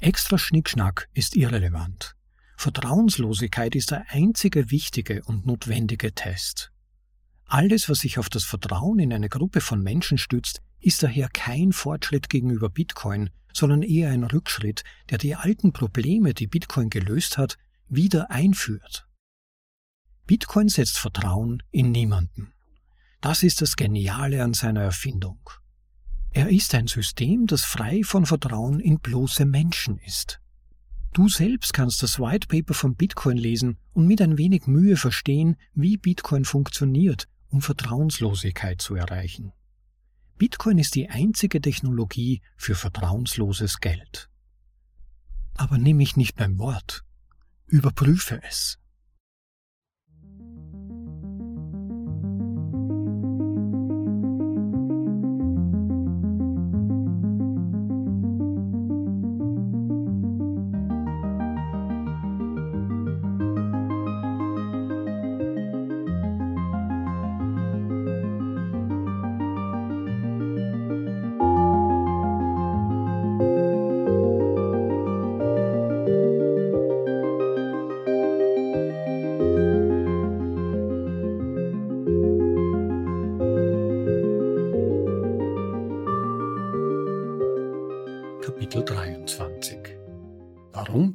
Extra 0.00 0.38
Schnickschnack 0.38 1.08
ist 1.12 1.36
irrelevant. 1.36 2.14
Vertrauenslosigkeit 2.56 3.74
ist 3.74 3.90
der 3.90 4.06
einzige 4.08 4.70
wichtige 4.70 5.22
und 5.24 5.46
notwendige 5.46 6.14
Test. 6.14 6.70
Alles, 7.46 7.88
was 7.88 8.00
sich 8.00 8.18
auf 8.18 8.28
das 8.28 8.44
Vertrauen 8.44 8.98
in 8.98 9.12
eine 9.12 9.28
Gruppe 9.28 9.60
von 9.60 9.82
Menschen 9.82 10.18
stützt, 10.18 10.62
ist 10.80 11.02
daher 11.02 11.28
kein 11.28 11.72
Fortschritt 11.72 12.28
gegenüber 12.28 12.70
Bitcoin, 12.70 13.30
sondern 13.52 13.82
eher 13.82 14.10
ein 14.10 14.24
Rückschritt, 14.24 14.82
der 15.10 15.18
die 15.18 15.34
alten 15.34 15.72
Probleme, 15.72 16.34
die 16.34 16.46
Bitcoin 16.46 16.90
gelöst 16.90 17.38
hat, 17.38 17.56
wieder 17.88 18.30
einführt. 18.30 19.03
Bitcoin 20.26 20.68
setzt 20.68 20.98
Vertrauen 20.98 21.62
in 21.70 21.92
niemanden. 21.92 22.52
Das 23.20 23.42
ist 23.42 23.60
das 23.60 23.76
Geniale 23.76 24.42
an 24.42 24.54
seiner 24.54 24.82
Erfindung. 24.82 25.38
Er 26.30 26.48
ist 26.48 26.74
ein 26.74 26.86
System, 26.86 27.46
das 27.46 27.62
frei 27.62 28.02
von 28.02 28.26
Vertrauen 28.26 28.80
in 28.80 28.98
bloße 28.98 29.44
Menschen 29.44 29.98
ist. 29.98 30.40
Du 31.12 31.28
selbst 31.28 31.72
kannst 31.72 32.02
das 32.02 32.18
White 32.18 32.48
Paper 32.48 32.74
von 32.74 32.96
Bitcoin 32.96 33.36
lesen 33.36 33.78
und 33.92 34.06
mit 34.06 34.20
ein 34.20 34.36
wenig 34.36 34.66
Mühe 34.66 34.96
verstehen, 34.96 35.56
wie 35.74 35.96
Bitcoin 35.96 36.44
funktioniert, 36.44 37.28
um 37.50 37.62
Vertrauenslosigkeit 37.62 38.80
zu 38.80 38.96
erreichen. 38.96 39.52
Bitcoin 40.38 40.78
ist 40.78 40.96
die 40.96 41.08
einzige 41.08 41.60
Technologie 41.60 42.42
für 42.56 42.74
vertrauensloses 42.74 43.78
Geld. 43.78 44.28
Aber 45.54 45.78
nimm 45.78 45.98
mich 45.98 46.16
nicht 46.16 46.34
beim 46.34 46.58
Wort. 46.58 47.04
Überprüfe 47.66 48.42
es. 48.42 48.80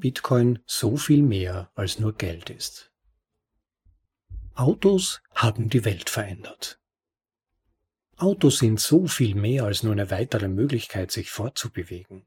Bitcoin 0.10 0.58
so 0.66 0.98
viel 0.98 1.22
mehr 1.22 1.70
als 1.75 2.00
nur 2.00 2.13
Geld 2.16 2.50
ist. 2.50 2.92
Autos 4.56 5.22
haben 5.36 5.70
die 5.70 5.86
Welt 5.86 6.10
verändert. 6.10 6.80
Autos 8.18 8.58
sind 8.58 8.80
so 8.80 9.06
viel 9.06 9.36
mehr 9.36 9.66
als 9.66 9.84
nur 9.84 9.92
eine 9.92 10.10
weitere 10.10 10.48
Möglichkeit, 10.48 11.12
sich 11.12 11.30
fortzubewegen. 11.30 12.25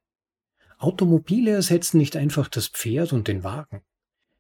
Automobile 0.78 1.50
ersetzen 1.50 1.98
nicht 1.98 2.14
einfach 2.14 2.46
das 2.46 2.68
Pferd 2.68 3.12
und 3.12 3.26
den 3.26 3.42
Wagen. 3.42 3.82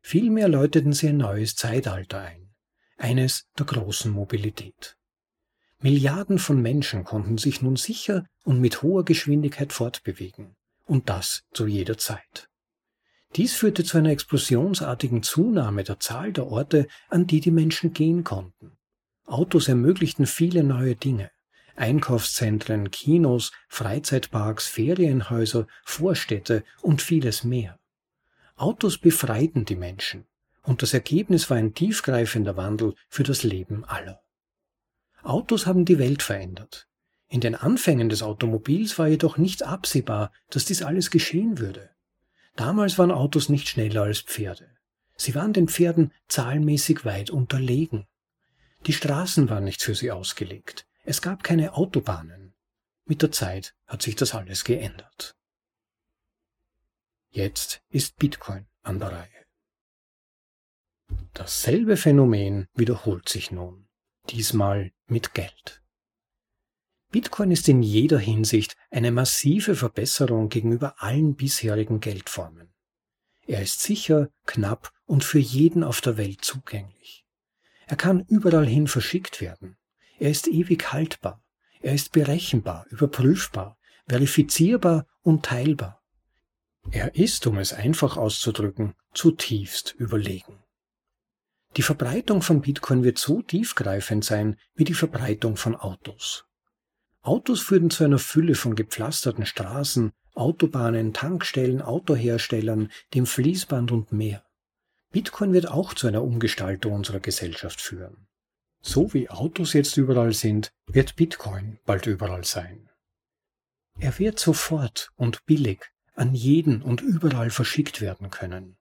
Vielmehr 0.02 0.46
läuteten 0.46 0.92
sie 0.92 1.08
ein 1.08 1.16
neues 1.16 1.56
Zeitalter 1.56 2.20
ein, 2.20 2.54
eines 2.96 3.48
der 3.58 3.66
großen 3.66 4.12
Mobilität. 4.12 4.96
Milliarden 5.80 6.38
von 6.38 6.62
Menschen 6.62 7.02
konnten 7.02 7.38
sich 7.38 7.60
nun 7.60 7.74
sicher 7.74 8.24
und 8.44 8.60
mit 8.60 8.82
hoher 8.82 9.04
Geschwindigkeit 9.04 9.72
fortbewegen, 9.72 10.54
und 10.86 11.08
das 11.08 11.42
zu 11.52 11.66
jeder 11.66 11.98
Zeit. 11.98 12.48
Dies 13.36 13.54
führte 13.54 13.82
zu 13.82 13.96
einer 13.96 14.10
explosionsartigen 14.10 15.22
Zunahme 15.22 15.84
der 15.84 15.98
Zahl 15.98 16.32
der 16.32 16.46
Orte, 16.46 16.86
an 17.08 17.26
die 17.26 17.40
die 17.40 17.50
Menschen 17.50 17.92
gehen 17.94 18.24
konnten. 18.24 18.72
Autos 19.24 19.68
ermöglichten 19.68 20.26
viele 20.26 20.62
neue 20.62 20.96
Dinge. 20.96 21.30
Einkaufszentren, 21.74 22.90
Kinos, 22.90 23.52
Freizeitparks, 23.68 24.66
Ferienhäuser, 24.66 25.66
Vorstädte 25.84 26.64
und 26.82 27.00
vieles 27.00 27.44
mehr. 27.44 27.78
Autos 28.56 28.98
befreiten 28.98 29.64
die 29.64 29.76
Menschen, 29.76 30.26
und 30.62 30.82
das 30.82 30.92
Ergebnis 30.92 31.48
war 31.48 31.56
ein 31.56 31.72
tiefgreifender 31.72 32.58
Wandel 32.58 32.94
für 33.08 33.22
das 33.22 33.42
Leben 33.42 33.84
aller. 33.84 34.20
Autos 35.22 35.66
haben 35.66 35.86
die 35.86 35.98
Welt 35.98 36.22
verändert. 36.22 36.88
In 37.28 37.40
den 37.40 37.54
Anfängen 37.54 38.10
des 38.10 38.22
Automobils 38.22 38.98
war 38.98 39.08
jedoch 39.08 39.38
nicht 39.38 39.62
absehbar, 39.62 40.32
dass 40.50 40.66
dies 40.66 40.82
alles 40.82 41.10
geschehen 41.10 41.58
würde. 41.58 41.91
Damals 42.54 42.98
waren 42.98 43.10
Autos 43.10 43.48
nicht 43.48 43.68
schneller 43.68 44.02
als 44.02 44.20
Pferde. 44.20 44.76
Sie 45.16 45.34
waren 45.34 45.52
den 45.52 45.68
Pferden 45.68 46.12
zahlenmäßig 46.28 47.04
weit 47.04 47.30
unterlegen. 47.30 48.06
Die 48.86 48.92
Straßen 48.92 49.48
waren 49.48 49.64
nicht 49.64 49.82
für 49.82 49.94
sie 49.94 50.10
ausgelegt. 50.10 50.86
Es 51.04 51.22
gab 51.22 51.44
keine 51.44 51.74
Autobahnen. 51.74 52.54
Mit 53.04 53.22
der 53.22 53.32
Zeit 53.32 53.74
hat 53.86 54.02
sich 54.02 54.16
das 54.16 54.34
alles 54.34 54.64
geändert. 54.64 55.36
Jetzt 57.30 57.82
ist 57.88 58.16
Bitcoin 58.16 58.66
an 58.82 58.98
der 58.98 59.12
Reihe. 59.12 59.28
Dasselbe 61.34 61.96
Phänomen 61.96 62.68
wiederholt 62.74 63.28
sich 63.28 63.50
nun 63.50 63.88
diesmal 64.30 64.92
mit 65.06 65.34
Geld. 65.34 65.81
Bitcoin 67.12 67.50
ist 67.50 67.68
in 67.68 67.82
jeder 67.82 68.18
Hinsicht 68.18 68.74
eine 68.90 69.12
massive 69.12 69.76
Verbesserung 69.76 70.48
gegenüber 70.48 70.94
allen 71.02 71.34
bisherigen 71.34 72.00
Geldformen. 72.00 72.72
Er 73.46 73.60
ist 73.60 73.82
sicher, 73.82 74.30
knapp 74.46 74.90
und 75.04 75.22
für 75.22 75.38
jeden 75.38 75.84
auf 75.84 76.00
der 76.00 76.16
Welt 76.16 76.42
zugänglich. 76.42 77.26
Er 77.86 77.96
kann 77.96 78.24
überall 78.28 78.66
hin 78.66 78.88
verschickt 78.88 79.42
werden. 79.42 79.76
Er 80.18 80.30
ist 80.30 80.48
ewig 80.48 80.90
haltbar. 80.94 81.44
Er 81.82 81.92
ist 81.92 82.12
berechenbar, 82.12 82.86
überprüfbar, 82.88 83.76
verifizierbar 84.08 85.06
und 85.20 85.44
teilbar. 85.44 86.00
Er 86.90 87.14
ist, 87.14 87.46
um 87.46 87.58
es 87.58 87.74
einfach 87.74 88.16
auszudrücken, 88.16 88.94
zutiefst 89.12 89.94
überlegen. 89.98 90.64
Die 91.76 91.82
Verbreitung 91.82 92.40
von 92.40 92.62
Bitcoin 92.62 93.04
wird 93.04 93.18
so 93.18 93.42
tiefgreifend 93.42 94.24
sein 94.24 94.56
wie 94.74 94.84
die 94.84 94.94
Verbreitung 94.94 95.56
von 95.56 95.76
Autos. 95.76 96.46
Autos 97.22 97.60
führen 97.60 97.90
zu 97.90 98.02
einer 98.04 98.18
Fülle 98.18 98.56
von 98.56 98.74
gepflasterten 98.74 99.46
Straßen, 99.46 100.12
Autobahnen, 100.34 101.12
Tankstellen, 101.12 101.80
Autoherstellern, 101.80 102.90
dem 103.14 103.26
Fließband 103.26 103.92
und 103.92 104.12
mehr. 104.12 104.44
Bitcoin 105.12 105.52
wird 105.52 105.68
auch 105.68 105.94
zu 105.94 106.08
einer 106.08 106.22
Umgestaltung 106.22 106.94
unserer 106.94 107.20
Gesellschaft 107.20 107.80
führen. 107.80 108.26
So 108.80 109.14
wie 109.14 109.30
Autos 109.30 109.72
jetzt 109.74 109.96
überall 109.96 110.32
sind, 110.32 110.72
wird 110.86 111.14
Bitcoin 111.14 111.78
bald 111.84 112.06
überall 112.06 112.44
sein. 112.44 112.90
Er 114.00 114.18
wird 114.18 114.40
sofort 114.40 115.12
und 115.14 115.44
billig 115.46 115.92
an 116.14 116.34
jeden 116.34 116.82
und 116.82 117.02
überall 117.02 117.50
verschickt 117.50 118.00
werden 118.00 118.30
können. 118.30 118.76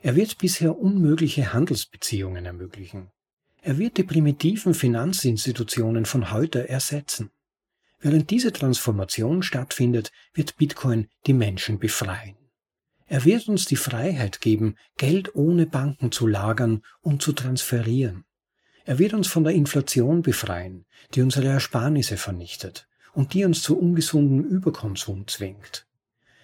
Er 0.00 0.16
wird 0.16 0.38
bisher 0.38 0.76
unmögliche 0.76 1.52
Handelsbeziehungen 1.52 2.44
ermöglichen. 2.44 3.10
Er 3.62 3.78
wird 3.78 3.98
die 3.98 4.04
primitiven 4.04 4.74
Finanzinstitutionen 4.74 6.06
von 6.06 6.32
heute 6.32 6.68
ersetzen. 6.68 7.30
Während 8.00 8.30
diese 8.30 8.52
Transformation 8.52 9.42
stattfindet, 9.42 10.12
wird 10.32 10.56
Bitcoin 10.56 11.08
die 11.26 11.32
Menschen 11.32 11.78
befreien. 11.78 12.36
Er 13.06 13.24
wird 13.24 13.48
uns 13.48 13.64
die 13.64 13.76
Freiheit 13.76 14.40
geben, 14.40 14.76
Geld 14.96 15.34
ohne 15.34 15.66
Banken 15.66 16.12
zu 16.12 16.26
lagern 16.26 16.82
und 17.00 17.22
zu 17.22 17.32
transferieren. 17.32 18.24
Er 18.84 18.98
wird 18.98 19.14
uns 19.14 19.26
von 19.28 19.44
der 19.44 19.54
Inflation 19.54 20.22
befreien, 20.22 20.84
die 21.14 21.22
unsere 21.22 21.48
Ersparnisse 21.48 22.16
vernichtet 22.16 22.86
und 23.14 23.34
die 23.34 23.44
uns 23.44 23.62
zu 23.62 23.78
ungesundem 23.78 24.44
Überkonsum 24.44 25.26
zwingt. 25.26 25.86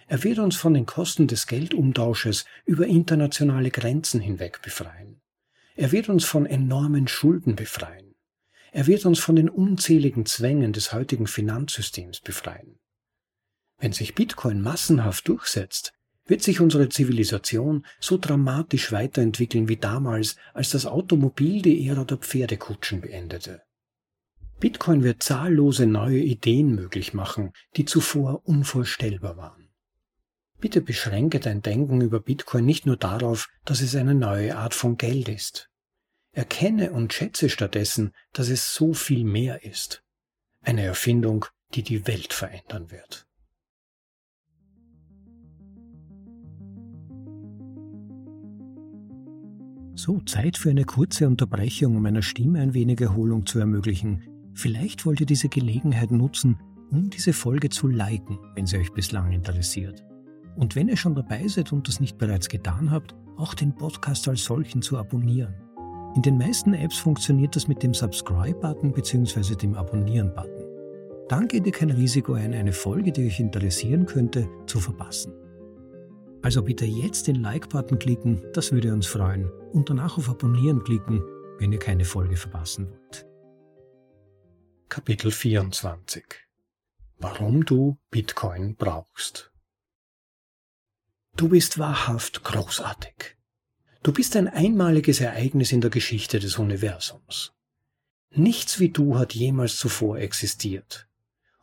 Er 0.07 0.23
wird 0.25 0.39
uns 0.39 0.57
von 0.57 0.75
den 0.75 0.87
Kosten 0.87 1.27
des 1.27 1.47
Geldumtausches 1.47 2.45
über 2.65 2.87
internationale 2.87 3.71
Grenzen 3.71 4.21
hinweg 4.21 4.61
befreien. 4.63 5.21
Er 5.77 5.93
wird 5.93 6.09
uns 6.09 6.25
von 6.25 6.47
enormen 6.47 7.09
Schulden 7.09 7.57
befreien. 7.57 8.14
Er 8.75 8.89
wird 8.89 9.07
uns 9.07 9.21
von 9.21 9.37
den 9.37 9.49
unzähligen 9.49 10.27
Zwängen 10.27 10.73
des 10.73 10.93
heutigen 10.93 11.29
Finanzsystems 11.29 12.19
befreien. 12.19 12.81
Wenn 13.79 13.93
sich 13.93 14.17
Bitcoin 14.17 14.61
massenhaft 14.61 15.29
durchsetzt, 15.29 15.93
wird 16.27 16.43
sich 16.43 16.59
unsere 16.59 16.89
Zivilisation 16.89 17.87
so 18.01 18.19
dramatisch 18.19 18.91
weiterentwickeln 18.91 19.69
wie 19.69 19.77
damals, 19.77 20.35
als 20.55 20.71
das 20.71 20.87
Automobil 20.87 21.63
die 21.63 21.87
Ära 21.87 22.03
der 22.03 22.17
Pferdekutschen 22.17 23.01
beendete. 23.01 23.63
Bitcoin 24.59 25.05
wird 25.05 25.23
zahllose 25.23 25.87
neue 25.87 26.19
Ideen 26.19 26.75
möglich 26.75 27.15
machen, 27.15 27.53
die 27.77 27.85
zuvor 27.85 28.43
unvorstellbar 28.45 29.37
waren. 29.37 29.69
Bitte 30.59 30.81
beschränke 30.81 31.39
dein 31.39 31.63
Denken 31.63 32.01
über 32.01 32.19
Bitcoin 32.19 32.65
nicht 32.65 32.87
nur 32.87 32.97
darauf, 32.97 33.47
dass 33.65 33.83
es 33.83 33.95
eine 33.95 34.17
neue 34.17 34.57
Art 34.57 34.75
von 34.75 34.97
Geld 34.97 35.29
ist. 35.29 35.71
Erkenne 36.35 36.91
und 36.91 37.13
schätze 37.13 37.49
stattdessen, 37.49 38.13
dass 38.33 38.49
es 38.49 38.75
so 38.75 38.93
viel 38.93 39.25
mehr 39.25 39.65
ist. 39.65 40.03
Eine 40.63 40.83
Erfindung, 40.83 41.47
die 41.75 41.85
die 41.85 42.07
Welt 42.09 42.33
verändern 42.33 42.91
wird. 42.91 43.27
So, 49.95 50.21
Zeit 50.23 50.59
für 50.59 50.71
eine 50.71 50.85
kurze 50.85 51.29
Unterbrechung, 51.29 51.97
um 51.97 52.03
meiner 52.03 52.23
Stimme 52.23 52.61
ein 52.61 52.75
wenig 52.75 53.01
Erholung 53.01 53.47
zu 53.47 53.61
ermöglichen. 53.61 54.25
Vielleicht 54.53 55.07
wollt 55.07 55.21
ihr 55.21 55.27
diese 55.27 55.49
Gelegenheit 55.49 56.11
nutzen, 56.11 56.59
um 56.91 57.11
diese 57.11 57.33
Folge 57.33 57.69
zu 57.69 57.87
liken, 57.87 58.41
wenn 58.57 58.67
sie 58.67 58.77
euch 58.79 58.93
bislang 58.93 59.31
interessiert. 59.31 60.05
Und 60.57 60.75
wenn 60.75 60.89
ihr 60.89 60.97
schon 60.97 61.15
dabei 61.15 61.47
seid 61.47 61.73
und 61.73 61.87
das 61.87 62.01
nicht 62.01 62.19
bereits 62.19 62.49
getan 62.49 62.91
habt, 62.91 63.15
auch 63.37 63.55
den 63.55 63.75
Podcast 63.75 64.29
als 64.29 64.45
solchen 64.45 64.83
zu 64.83 64.99
abonnieren. 64.99 65.64
In 66.15 66.23
den 66.23 66.39
meisten 66.39 66.75
Apps 66.75 66.99
funktioniert 66.99 67.57
das 67.57 67.67
mit 67.67 67.83
dem 67.83 67.93
Subscribe-Button 67.93 68.93
bzw. 68.93 69.57
dem 69.57 69.75
Abonnieren-Button. 69.75 71.27
Dann 71.29 71.49
geht 71.49 71.67
ihr 71.67 71.73
kein 71.73 71.91
Risiko 71.91 72.35
ein, 72.35 72.55
eine 72.55 72.73
Folge, 72.73 73.11
die 73.11 73.27
euch 73.27 73.41
interessieren 73.41 74.07
könnte, 74.07 74.49
zu 74.67 74.79
verpassen. 74.79 75.33
Also 76.43 76.63
bitte 76.63 76.85
jetzt 76.85 77.27
den 77.27 77.37
Like-Button 77.37 77.99
klicken, 77.99 78.41
das 78.53 78.71
würde 78.71 78.93
uns 78.93 79.09
freuen, 79.09 79.51
und 79.73 79.91
danach 79.91 80.17
auf 80.17 80.29
Abonnieren 80.29 80.85
klicken, 80.85 81.21
wenn 81.59 81.73
ihr 81.73 81.81
keine 81.81 82.05
Folge 82.05 82.37
verpassen 82.37 82.91
wollt. 82.91 83.27
Kapitel 84.89 85.33
24 85.33 86.25
Warum 87.19 87.65
du 87.65 87.99
Bitcoin 88.11 88.77
brauchst 88.77 89.51
Du 91.37 91.49
bist 91.49 91.81
wahrhaft 91.81 92.45
großartig. 92.45 93.34
Du 94.05 94.13
bist 94.13 94.37
ein 94.37 94.49
einmaliges 94.49 95.23
Ereignis 95.23 95.73
in 95.73 95.81
der 95.81 95.89
Geschichte 95.89 96.39
des 96.39 96.59
Universums. 96.59 97.55
Nichts 98.33 98.79
wie 98.79 98.91
du 98.91 99.19
hat 99.19 99.35
jemals 99.35 99.79
zuvor 99.79 100.19
existiert. 100.19 101.09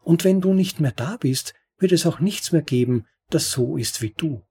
Und 0.01 0.23
wenn 0.23 0.41
du 0.41 0.55
nicht 0.55 0.79
mehr 0.79 0.91
da 0.91 1.17
bist, 1.17 1.53
wird 1.77 1.91
es 1.91 2.07
auch 2.07 2.19
nichts 2.19 2.51
mehr 2.51 2.63
geben, 2.63 3.05
das 3.29 3.51
so 3.51 3.77
ist 3.77 4.01
wie 4.01 4.15
du. 4.17 4.41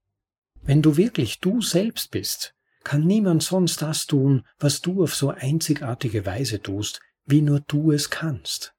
Wenn 0.62 0.82
du 0.82 0.96
wirklich 0.96 1.40
du 1.40 1.62
selbst 1.62 2.12
bist, 2.12 2.54
kann 2.84 3.08
niemand 3.08 3.42
sonst 3.42 3.82
das 3.82 4.06
tun, 4.06 4.46
was 4.60 4.80
du 4.82 5.02
auf 5.02 5.16
so 5.16 5.30
einzigartige 5.30 6.24
Weise 6.24 6.62
tust, 6.62 7.00
wie 7.26 7.42
nur 7.42 7.58
du 7.58 7.90
es 7.90 8.08
kannst. 8.08 8.72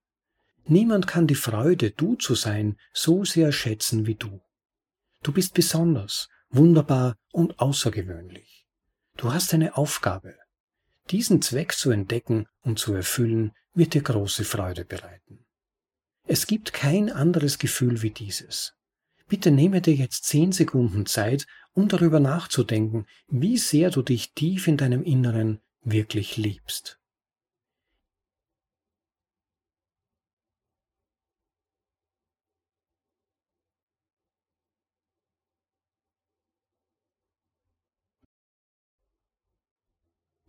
Niemand 0.63 1.05
kann 1.05 1.27
die 1.27 1.35
Freude, 1.35 1.91
du 1.91 2.15
zu 2.15 2.33
sein, 2.33 2.77
so 2.93 3.25
sehr 3.25 3.51
schätzen 3.51 4.07
wie 4.07 4.15
du. 4.15 4.39
Du 5.21 5.33
bist 5.33 5.53
besonders, 5.53 6.29
wunderbar 6.49 7.17
und 7.33 7.59
außergewöhnlich. 7.59 8.60
Du 9.17 9.33
hast 9.33 9.53
eine 9.53 9.77
Aufgabe. 9.77 10.35
Diesen 11.09 11.41
Zweck 11.41 11.73
zu 11.73 11.91
entdecken 11.91 12.47
und 12.61 12.79
zu 12.79 12.93
erfüllen, 12.93 13.51
wird 13.73 13.93
dir 13.93 14.01
große 14.01 14.45
Freude 14.45 14.85
bereiten. 14.85 15.45
Es 16.27 16.47
gibt 16.47 16.73
kein 16.73 17.11
anderes 17.11 17.57
Gefühl 17.59 18.01
wie 18.01 18.11
dieses. 18.11 18.73
Bitte 19.27 19.51
nehme 19.51 19.81
dir 19.81 19.93
jetzt 19.93 20.25
zehn 20.25 20.51
Sekunden 20.51 21.05
Zeit, 21.05 21.47
um 21.73 21.87
darüber 21.87 22.19
nachzudenken, 22.19 23.05
wie 23.27 23.57
sehr 23.57 23.89
du 23.89 24.01
dich 24.01 24.33
tief 24.33 24.67
in 24.67 24.77
deinem 24.77 25.03
Inneren 25.03 25.61
wirklich 25.83 26.37
liebst. 26.37 27.00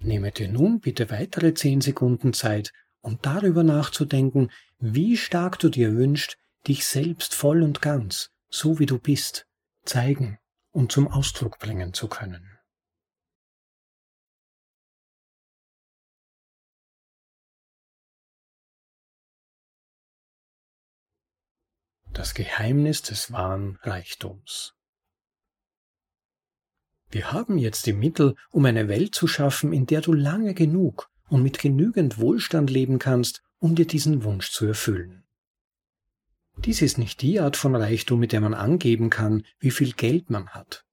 Nehme 0.05 0.33
dir 0.33 0.49
nun 0.49 0.81
bitte 0.81 1.11
weitere 1.11 1.55
zehn 1.55 1.81
Sekunden 1.81 2.33
Zeit, 2.33 2.73
um 3.03 3.21
darüber 3.23 3.63
nachzudenken, 3.63 4.51
wie 4.79 5.17
stark 5.17 5.61
du 5.61 5.69
dir 5.69 5.95
wünschst, 5.95 6.39
dich 6.67 6.85
selbst 6.87 7.35
voll 7.35 7.63
und 7.63 7.81
ganz, 7.81 8.31
so 8.49 8.81
wie 8.81 8.87
du 8.87 8.99
bist, 8.99 9.47
zeigen 9.85 10.39
und 10.73 10.91
zum 10.91 11.07
Ausdruck 11.07 11.59
bringen 11.61 11.95
zu 11.95 12.09
können. 12.09 12.59
Das 22.13 22.35
Geheimnis 22.35 23.03
des 23.03 23.33
wahren 23.33 23.79
Reichtums. 23.83 24.75
Wir 27.13 27.31
haben 27.31 27.59
jetzt 27.59 27.85
die 27.85 27.93
Mittel, 27.93 28.35
um 28.51 28.65
eine 28.65 28.89
Welt 28.89 29.15
zu 29.15 29.27
schaffen, 29.27 29.75
in 29.75 29.85
der 29.85 30.01
du 30.01 30.15
lange 30.15 30.55
genug 30.55 31.11
und 31.29 31.43
mit 31.43 31.59
genügend 31.59 32.19
Wohlstand 32.19 32.71
leben 32.71 32.99
kannst, 32.99 33.43
um 33.59 33.75
dir 33.75 33.87
diesen 33.87 34.25
Wunsch 34.25 34.51
zu 34.51 34.67
erfüllen. 34.67 35.23
Dies 36.57 36.81
ist 36.81 36.97
nicht 36.97 37.21
die 37.21 37.39
Art 37.39 37.59
von 37.59 37.77
Reichtum, 37.77 38.19
mit 38.19 38.33
der 38.33 38.41
man 38.41 38.55
angeben 38.55 39.11
kann, 39.11 39.45
wie 39.59 39.71
viel 39.71 39.93
Geld 39.93 40.31
man 40.31 40.49
hat. 40.51 40.87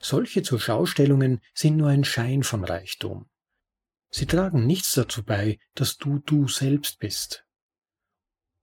Solche 0.00 0.42
Zurschaustellungen 0.42 1.40
sind 1.54 1.76
nur 1.76 1.88
ein 1.88 2.04
Schein 2.04 2.42
von 2.42 2.64
Reichtum. 2.64 3.26
Sie 4.10 4.26
tragen 4.26 4.66
nichts 4.66 4.92
dazu 4.92 5.22
bei, 5.22 5.58
dass 5.74 5.96
du 5.96 6.18
du 6.18 6.48
selbst 6.48 6.98
bist. 6.98 7.46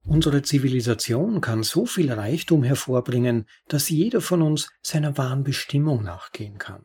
Unsere 0.04 0.42
Zivilisation 0.42 1.40
kann 1.40 1.62
so 1.62 1.86
viel 1.86 2.12
Reichtum 2.12 2.62
hervorbringen, 2.62 3.46
dass 3.68 3.88
jeder 3.88 4.20
von 4.20 4.42
uns 4.42 4.68
seiner 4.82 5.16
wahren 5.18 5.44
Bestimmung 5.44 6.02
nachgehen 6.02 6.58
kann. 6.58 6.84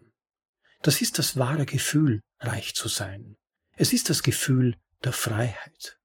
Das 0.82 1.01
ist 1.01 1.17
das 1.17 1.38
wahre 1.38 1.65
Gefühl, 1.65 2.21
reich 2.39 2.75
zu 2.75 2.88
sein. 2.88 3.38
Es 3.78 3.93
ist 3.93 4.10
das 4.10 4.21
Gefühl 4.21 4.78
der 5.04 5.13
Freiheit. 5.13 5.99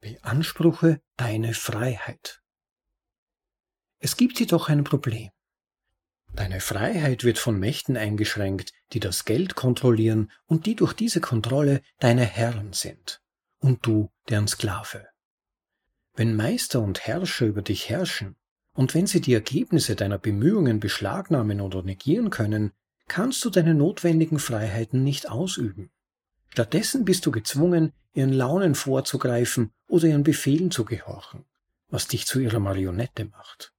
Beanspruche 0.00 1.00
deine 1.16 1.54
Freiheit. 1.54 2.40
Es 3.98 4.16
gibt 4.16 4.38
jedoch 4.38 4.68
ein 4.68 4.84
Problem. 4.84 5.30
Deine 6.34 6.60
Freiheit 6.60 7.24
wird 7.24 7.38
von 7.38 7.58
Mächten 7.58 7.96
eingeschränkt, 7.96 8.72
die 8.92 9.00
das 9.00 9.24
Geld 9.24 9.56
kontrollieren 9.56 10.30
und 10.46 10.66
die 10.66 10.76
durch 10.76 10.92
diese 10.92 11.20
Kontrolle 11.20 11.82
deine 11.98 12.24
Herren 12.24 12.72
sind, 12.72 13.20
und 13.58 13.84
du 13.84 14.12
deren 14.28 14.46
Sklave. 14.46 15.08
Wenn 16.18 16.34
Meister 16.34 16.80
und 16.80 17.06
Herrscher 17.06 17.46
über 17.46 17.62
dich 17.62 17.90
herrschen, 17.90 18.34
und 18.74 18.92
wenn 18.92 19.06
sie 19.06 19.20
die 19.20 19.34
Ergebnisse 19.34 19.94
deiner 19.94 20.18
Bemühungen 20.18 20.80
beschlagnahmen 20.80 21.60
oder 21.60 21.84
negieren 21.84 22.30
können, 22.30 22.72
kannst 23.06 23.44
du 23.44 23.50
deine 23.50 23.72
notwendigen 23.72 24.40
Freiheiten 24.40 25.04
nicht 25.04 25.30
ausüben. 25.30 25.90
Stattdessen 26.48 27.04
bist 27.04 27.24
du 27.24 27.30
gezwungen, 27.30 27.92
ihren 28.14 28.32
Launen 28.32 28.74
vorzugreifen 28.74 29.70
oder 29.86 30.08
ihren 30.08 30.24
Befehlen 30.24 30.72
zu 30.72 30.84
gehorchen, 30.84 31.44
was 31.88 32.08
dich 32.08 32.26
zu 32.26 32.40
ihrer 32.40 32.58
Marionette 32.58 33.26
macht. 33.26 33.72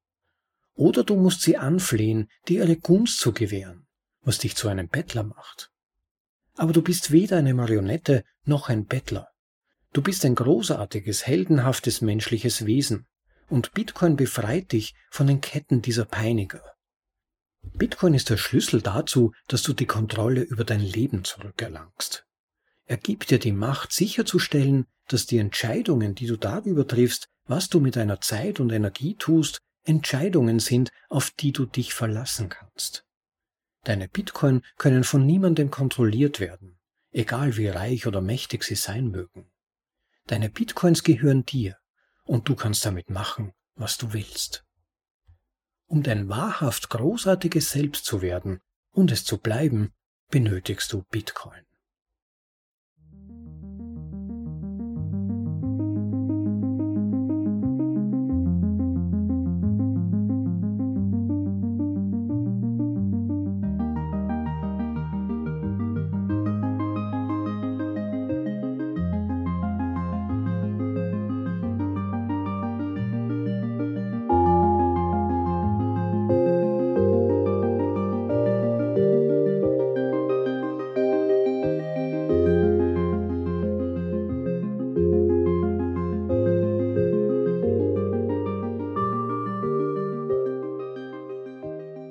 Oder 0.75 1.03
du 1.03 1.17
musst 1.17 1.41
sie 1.41 1.57
anflehen, 1.57 2.29
dir 2.47 2.63
ihre 2.63 2.77
Gunst 2.77 3.19
zu 3.19 3.33
gewähren, 3.33 3.85
was 4.21 4.37
dich 4.37 4.55
zu 4.55 4.69
einem 4.69 4.87
Bettler 4.87 5.23
macht. 5.23 5.71
Aber 6.55 6.71
du 6.71 6.81
bist 6.81 7.11
weder 7.11 7.35
eine 7.35 7.53
Marionette 7.53 8.23
noch 8.45 8.69
ein 8.69 8.85
Bettler. 8.85 9.28
Du 9.91 10.01
bist 10.03 10.23
ein 10.23 10.35
großartiges, 10.35 11.25
heldenhaftes 11.25 12.01
menschliches 12.01 12.65
Wesen, 12.65 13.07
und 13.49 13.73
Bitcoin 13.73 14.15
befreit 14.15 14.71
dich 14.71 14.93
von 15.09 15.25
den 15.25 15.41
Ketten 15.41 15.81
dieser 15.81 16.05
Peiniger. 16.05 16.63
Bitcoin 17.73 18.13
ist 18.13 18.29
der 18.29 18.37
Schlüssel 18.37 18.81
dazu, 18.81 19.33
dass 19.47 19.63
du 19.63 19.73
die 19.73 19.87
Kontrolle 19.87 20.41
über 20.41 20.63
dein 20.63 20.81
Leben 20.81 21.23
zurückerlangst. 21.23 22.25
Er 22.85 22.97
gibt 22.97 23.31
dir 23.31 23.39
die 23.39 23.51
Macht, 23.51 23.91
sicherzustellen, 23.91 24.85
dass 25.07 25.25
die 25.25 25.39
Entscheidungen, 25.39 26.15
die 26.15 26.27
du 26.27 26.37
darüber 26.37 26.87
triffst, 26.87 27.27
was 27.45 27.69
du 27.69 27.79
mit 27.79 27.95
deiner 27.95 28.21
Zeit 28.21 28.59
und 28.59 28.71
Energie 28.71 29.15
tust, 29.15 29.59
Entscheidungen 29.83 30.59
sind, 30.59 30.91
auf 31.09 31.31
die 31.31 31.51
du 31.51 31.65
dich 31.65 31.93
verlassen 31.93 32.49
kannst. 32.49 33.05
Deine 33.83 34.07
Bitcoin 34.07 34.61
können 34.77 35.03
von 35.03 35.25
niemandem 35.25 35.71
kontrolliert 35.71 36.39
werden, 36.39 36.77
egal 37.11 37.57
wie 37.57 37.67
reich 37.67 38.05
oder 38.05 38.21
mächtig 38.21 38.63
sie 38.63 38.75
sein 38.75 39.09
mögen. 39.09 39.49
Deine 40.29 40.51
Bitcoins 40.51 41.01
gehören 41.01 41.43
dir 41.43 41.75
und 42.23 42.47
du 42.47 42.55
kannst 42.55 42.85
damit 42.85 43.09
machen, 43.09 43.51
was 43.73 43.97
du 43.97 44.13
willst. 44.13 44.63
Um 45.87 46.03
dein 46.03 46.29
wahrhaft 46.29 46.91
großartiges 46.91 47.71
Selbst 47.71 48.05
zu 48.05 48.21
werden 48.21 48.59
und 48.91 49.11
es 49.11 49.25
zu 49.25 49.39
bleiben, 49.39 49.91
benötigst 50.29 50.93
du 50.93 51.01
Bitcoin. 51.09 51.65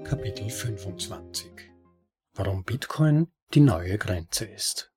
Kapitel 0.08 0.48
25 0.48 1.50
Warum 2.32 2.64
Bitcoin 2.64 3.26
die 3.52 3.60
neue 3.60 3.98
Grenze 3.98 4.46
ist. 4.46 4.90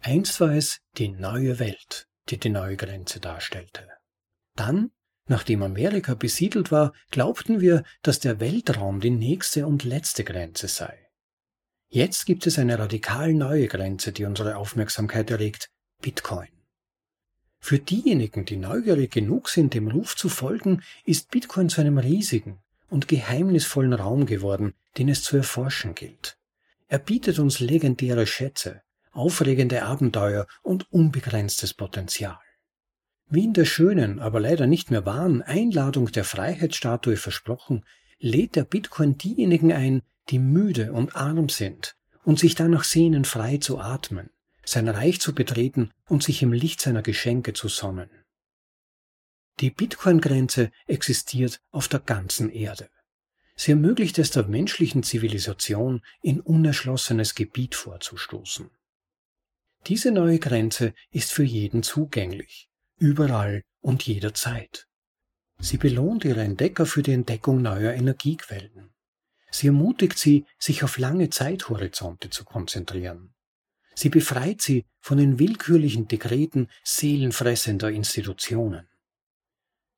Einst 0.00 0.40
war 0.40 0.54
es 0.54 0.80
die 0.96 1.10
neue 1.10 1.58
Welt, 1.58 2.08
die 2.30 2.38
die 2.38 2.48
neue 2.48 2.78
Grenze 2.78 3.20
darstellte. 3.20 3.86
Dann, 4.56 4.92
nachdem 5.28 5.62
Amerika 5.62 6.14
besiedelt 6.14 6.72
war, 6.72 6.94
glaubten 7.10 7.60
wir, 7.60 7.84
dass 8.00 8.18
der 8.18 8.40
Weltraum 8.40 9.00
die 9.00 9.10
nächste 9.10 9.66
und 9.66 9.84
letzte 9.84 10.24
Grenze 10.24 10.66
sei. 10.66 11.10
Jetzt 11.90 12.24
gibt 12.24 12.46
es 12.46 12.58
eine 12.58 12.78
radikal 12.78 13.34
neue 13.34 13.68
Grenze, 13.68 14.12
die 14.12 14.24
unsere 14.24 14.56
Aufmerksamkeit 14.56 15.30
erregt, 15.30 15.68
Bitcoin. 16.00 16.48
Für 17.58 17.78
diejenigen, 17.78 18.46
die 18.46 18.56
neugierig 18.56 19.12
genug 19.12 19.50
sind, 19.50 19.74
dem 19.74 19.88
Ruf 19.88 20.16
zu 20.16 20.30
folgen, 20.30 20.82
ist 21.04 21.30
Bitcoin 21.30 21.68
zu 21.68 21.82
einem 21.82 21.98
riesigen 21.98 22.63
und 22.94 23.08
geheimnisvollen 23.08 23.92
Raum 23.92 24.24
geworden, 24.24 24.72
den 24.98 25.08
es 25.08 25.24
zu 25.24 25.36
erforschen 25.36 25.96
gilt. 25.96 26.38
Er 26.86 27.00
bietet 27.00 27.40
uns 27.40 27.58
legendäre 27.58 28.24
Schätze, 28.24 28.82
aufregende 29.10 29.82
Abenteuer 29.82 30.46
und 30.62 30.92
unbegrenztes 30.92 31.74
Potenzial. 31.74 32.38
Wie 33.26 33.42
in 33.42 33.52
der 33.52 33.64
schönen, 33.64 34.20
aber 34.20 34.38
leider 34.38 34.68
nicht 34.68 34.92
mehr 34.92 35.04
wahren 35.04 35.42
Einladung 35.42 36.12
der 36.12 36.22
Freiheitsstatue 36.22 37.16
versprochen, 37.16 37.84
lädt 38.20 38.54
der 38.54 38.62
Bitcoin 38.62 39.18
diejenigen 39.18 39.72
ein, 39.72 40.02
die 40.28 40.38
müde 40.38 40.92
und 40.92 41.16
arm 41.16 41.48
sind 41.48 41.96
und 42.22 42.38
sich 42.38 42.54
danach 42.54 42.84
sehnen, 42.84 43.24
frei 43.24 43.56
zu 43.56 43.80
atmen, 43.80 44.30
sein 44.64 44.88
Reich 44.88 45.20
zu 45.20 45.34
betreten 45.34 45.90
und 46.08 46.22
sich 46.22 46.42
im 46.44 46.52
Licht 46.52 46.80
seiner 46.80 47.02
Geschenke 47.02 47.54
zu 47.54 47.66
sonnen. 47.66 48.08
Die 49.60 49.70
Bitcoin-Grenze 49.70 50.72
existiert 50.86 51.60
auf 51.70 51.88
der 51.88 52.00
ganzen 52.00 52.50
Erde. 52.50 52.88
Sie 53.56 53.70
ermöglicht 53.70 54.18
es 54.18 54.32
der 54.32 54.46
menschlichen 54.46 55.04
Zivilisation, 55.04 56.02
in 56.22 56.40
unerschlossenes 56.40 57.36
Gebiet 57.36 57.76
vorzustoßen. 57.76 58.70
Diese 59.86 60.10
neue 60.10 60.38
Grenze 60.38 60.92
ist 61.10 61.30
für 61.30 61.44
jeden 61.44 61.82
zugänglich, 61.82 62.68
überall 62.98 63.62
und 63.80 64.04
jederzeit. 64.04 64.88
Sie 65.60 65.76
belohnt 65.76 66.24
ihre 66.24 66.42
Entdecker 66.42 66.84
für 66.84 67.02
die 67.02 67.12
Entdeckung 67.12 67.62
neuer 67.62 67.92
Energiequellen. 67.92 68.92
Sie 69.50 69.68
ermutigt 69.68 70.18
sie, 70.18 70.46
sich 70.58 70.82
auf 70.82 70.98
lange 70.98 71.30
Zeithorizonte 71.30 72.30
zu 72.30 72.44
konzentrieren. 72.44 73.34
Sie 73.94 74.08
befreit 74.08 74.60
sie 74.60 74.84
von 74.98 75.18
den 75.18 75.38
willkürlichen 75.38 76.08
Dekreten 76.08 76.68
seelenfressender 76.82 77.90
Institutionen. 77.90 78.88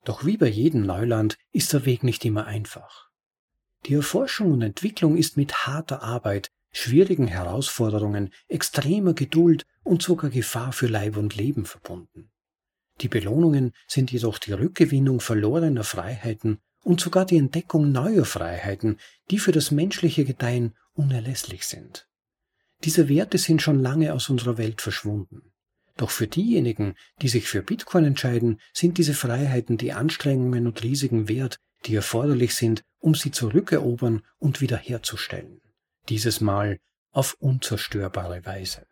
Doch 0.07 0.23
wie 0.25 0.37
bei 0.37 0.47
jedem 0.47 0.83
Neuland 0.85 1.37
ist 1.51 1.73
der 1.73 1.85
Weg 1.85 2.01
nicht 2.01 2.23
immer 2.23 2.47
einfach. 2.47 3.09
Die 3.87 3.93
Erforschung 3.95 4.53
und 4.53 4.61
Entwicklung 4.61 5.17
ist 5.17 5.35
mit 5.35 5.67
harter 5.67 6.01
Arbeit, 6.01 6.49
schwierigen 6.71 7.27
Herausforderungen, 7.27 8.33
extremer 8.47 9.13
Geduld 9.13 9.65
und 9.83 10.01
sogar 10.01 10.29
Gefahr 10.29 10.71
für 10.71 10.87
Leib 10.87 11.17
und 11.17 11.35
Leben 11.35 11.65
verbunden. 11.65 12.31
Die 13.01 13.09
Belohnungen 13.09 13.73
sind 13.85 14.09
jedoch 14.13 14.37
die 14.37 14.53
Rückgewinnung 14.53 15.19
verlorener 15.19 15.83
Freiheiten 15.83 16.59
und 16.85 17.01
sogar 17.01 17.25
die 17.25 17.35
Entdeckung 17.35 17.91
neuer 17.91 18.23
Freiheiten, 18.23 19.01
die 19.29 19.39
für 19.39 19.51
das 19.51 19.71
menschliche 19.71 20.23
Gedeihen 20.23 20.73
unerlässlich 20.93 21.67
sind. 21.67 22.07
Diese 22.85 23.09
Werte 23.09 23.37
sind 23.37 23.61
schon 23.61 23.81
lange 23.81 24.13
aus 24.13 24.29
unserer 24.29 24.57
Welt 24.57 24.79
verschwunden. 24.79 25.51
Doch 25.97 26.11
für 26.11 26.27
diejenigen, 26.27 26.95
die 27.21 27.27
sich 27.27 27.47
für 27.47 27.63
Bitcoin 27.63 28.05
entscheiden, 28.05 28.61
sind 28.71 28.97
diese 28.99 29.15
Freiheiten 29.15 29.77
die 29.77 29.93
Anstrengungen 29.93 30.67
und 30.67 30.83
Risiken 30.83 31.27
wert, 31.27 31.59
die 31.85 31.95
erforderlich 31.95 32.55
sind, 32.55 32.83
um 32.99 33.15
sie 33.15 33.31
zurückerobern 33.31 34.23
und 34.37 34.61
wiederherzustellen. 34.61 35.59
Dieses 36.09 36.39
Mal 36.39 36.79
auf 37.11 37.35
unzerstörbare 37.39 38.45
Weise. 38.45 38.85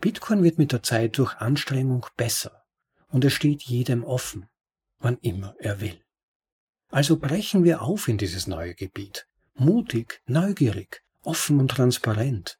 Bitcoin 0.00 0.42
wird 0.42 0.56
mit 0.56 0.72
der 0.72 0.82
Zeit 0.82 1.18
durch 1.18 1.36
Anstrengung 1.36 2.06
besser 2.16 2.64
und 3.08 3.22
er 3.22 3.30
steht 3.30 3.62
jedem 3.62 4.02
offen, 4.02 4.48
wann 4.98 5.18
immer 5.18 5.54
er 5.58 5.80
will. 5.80 6.00
Also 6.90 7.18
brechen 7.18 7.64
wir 7.64 7.82
auf 7.82 8.08
in 8.08 8.16
dieses 8.16 8.46
neue 8.46 8.74
Gebiet, 8.74 9.28
mutig, 9.54 10.22
neugierig, 10.26 11.02
offen 11.22 11.60
und 11.60 11.70
transparent. 11.70 12.58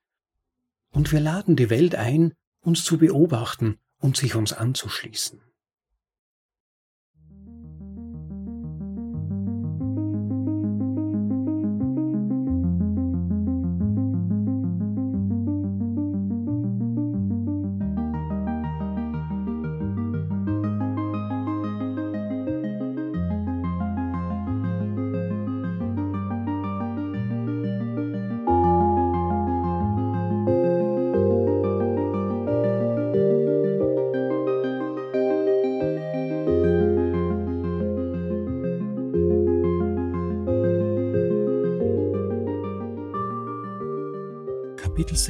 Und 0.92 1.12
wir 1.12 1.20
laden 1.20 1.56
die 1.56 1.70
Welt 1.70 1.94
ein, 1.94 2.34
uns 2.60 2.84
zu 2.84 2.98
beobachten 2.98 3.78
und 3.98 4.16
sich 4.16 4.34
uns 4.34 4.52
anzuschließen. 4.52 5.40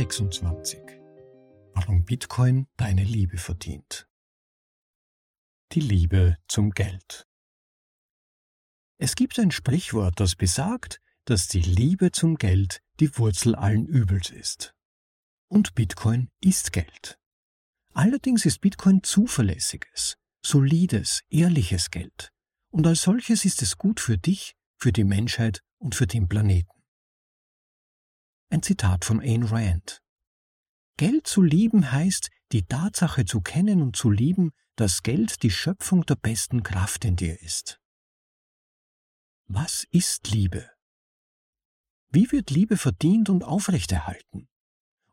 26 0.01 0.81
Warum 1.75 2.07
Bitcoin 2.07 2.67
deine 2.79 3.05
Liebe 3.05 3.37
verdient. 3.37 4.09
Die 5.73 5.81
Liebe 5.81 6.39
zum 6.49 6.71
Geld. 6.71 7.27
Es 8.97 9.15
gibt 9.15 9.39
ein 9.39 9.51
Sprichwort, 9.51 10.19
das 10.19 10.37
besagt, 10.37 11.03
dass 11.27 11.49
die 11.49 11.61
Liebe 11.61 12.13
zum 12.13 12.37
Geld 12.37 12.81
die 12.99 13.15
Wurzel 13.19 13.55
allen 13.55 13.85
Übels 13.85 14.31
ist. 14.31 14.73
Und 15.49 15.75
Bitcoin 15.75 16.31
ist 16.41 16.73
Geld. 16.73 17.19
Allerdings 17.93 18.47
ist 18.47 18.63
Bitcoin 18.63 19.03
zuverlässiges, 19.03 20.17
solides, 20.43 21.21
ehrliches 21.29 21.91
Geld. 21.91 22.31
Und 22.71 22.87
als 22.87 23.03
solches 23.03 23.45
ist 23.45 23.61
es 23.61 23.77
gut 23.77 24.01
für 24.01 24.17
dich, 24.17 24.55
für 24.79 24.93
die 24.93 25.05
Menschheit 25.05 25.61
und 25.77 25.95
für 25.95 26.07
den 26.07 26.27
Planeten. 26.27 26.80
Ein 28.53 28.65
Zitat 28.65 29.05
von 29.05 29.21
Ayn 29.23 29.45
Rand. 29.45 30.03
Geld 30.97 31.29
zu 31.29 31.41
lieben 31.41 31.93
heißt, 31.93 32.31
die 32.51 32.65
Tatsache 32.65 33.25
zu 33.25 33.41
kennen 33.41 33.81
und 33.81 33.95
zu 33.95 34.11
lieben, 34.11 34.51
dass 34.75 35.05
Geld 35.05 35.45
die 35.45 35.53
Schöpfung 35.53 36.05
der 36.05 36.17
besten 36.17 36.65
Kraft 36.65 37.05
in 37.05 37.15
dir 37.15 37.41
ist. 37.41 37.81
Was 39.47 39.87
ist 39.93 40.33
Liebe? 40.33 40.69
Wie 42.11 42.33
wird 42.33 42.51
Liebe 42.51 42.77
verdient 42.77 43.31
und 43.31 43.45
aufrechterhalten? 43.45 44.49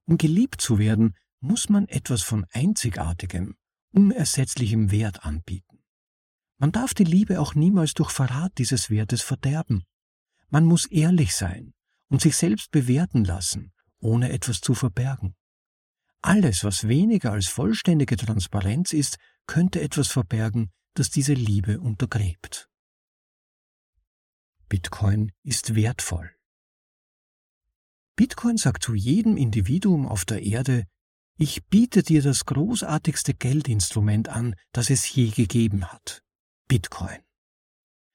Um 0.05 0.17
geliebt 0.17 0.59
zu 0.59 0.79
werden, 0.79 1.15
muss 1.39 1.69
man 1.69 1.87
etwas 1.89 2.23
von 2.23 2.43
einzigartigem, 2.51 3.55
unersetzlichem 3.91 4.89
Wert 4.89 5.23
anbieten. 5.25 5.83
Man 6.57 6.71
darf 6.71 6.95
die 6.95 7.03
Liebe 7.03 7.39
auch 7.39 7.53
niemals 7.53 7.93
durch 7.93 8.09
Verrat 8.09 8.57
dieses 8.57 8.89
Wertes 8.89 9.21
verderben. 9.21 9.83
Man 10.49 10.65
muss 10.65 10.87
ehrlich 10.87 11.35
sein, 11.35 11.75
und 12.09 12.21
sich 12.21 12.35
selbst 12.35 12.71
bewerten 12.71 13.23
lassen, 13.23 13.73
ohne 13.99 14.31
etwas 14.31 14.61
zu 14.61 14.73
verbergen. 14.73 15.35
Alles, 16.21 16.63
was 16.63 16.87
weniger 16.87 17.31
als 17.31 17.47
vollständige 17.47 18.17
Transparenz 18.17 18.93
ist, 18.93 19.17
könnte 19.45 19.81
etwas 19.81 20.07
verbergen, 20.07 20.71
das 20.93 21.09
diese 21.09 21.33
Liebe 21.33 21.79
untergräbt. 21.79 22.69
Bitcoin 24.67 25.31
ist 25.43 25.75
wertvoll. 25.75 26.31
Bitcoin 28.15 28.57
sagt 28.57 28.83
zu 28.83 28.95
jedem 28.95 29.37
Individuum 29.37 30.07
auf 30.07 30.25
der 30.25 30.41
Erde, 30.41 30.85
ich 31.37 31.67
biete 31.67 32.01
dir 32.01 32.23
das 32.23 32.45
großartigste 32.45 33.35
Geldinstrument 33.35 34.27
an, 34.27 34.55
das 34.71 34.89
es 34.89 35.13
je 35.13 35.29
gegeben 35.29 35.85
hat. 35.85 36.23
Bitcoin. 36.67 37.19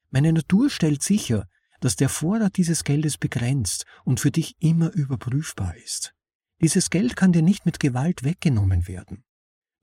Meine 0.09 0.33
Natur 0.33 0.69
stellt 0.69 1.01
sicher, 1.01 1.47
dass 1.83 1.97
der 1.97 2.07
Vorrat 2.07 2.55
dieses 2.55 2.85
Geldes 2.85 3.17
begrenzt 3.17 3.85
und 4.05 4.21
für 4.21 4.31
dich 4.31 4.55
immer 4.59 4.93
überprüfbar 4.93 5.75
ist. 5.75 6.15
Dieses 6.61 6.89
Geld 6.89 7.17
kann 7.17 7.33
dir 7.33 7.41
nicht 7.41 7.65
mit 7.65 7.81
Gewalt 7.81 8.23
weggenommen 8.23 8.87
werden. 8.87 9.25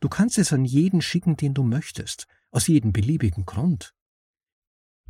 Du 0.00 0.08
kannst 0.08 0.38
es 0.38 0.50
an 0.54 0.64
jeden 0.64 1.02
schicken, 1.02 1.36
den 1.36 1.52
du 1.52 1.62
möchtest, 1.62 2.26
aus 2.50 2.68
jedem 2.68 2.94
beliebigen 2.94 3.44
Grund. 3.44 3.92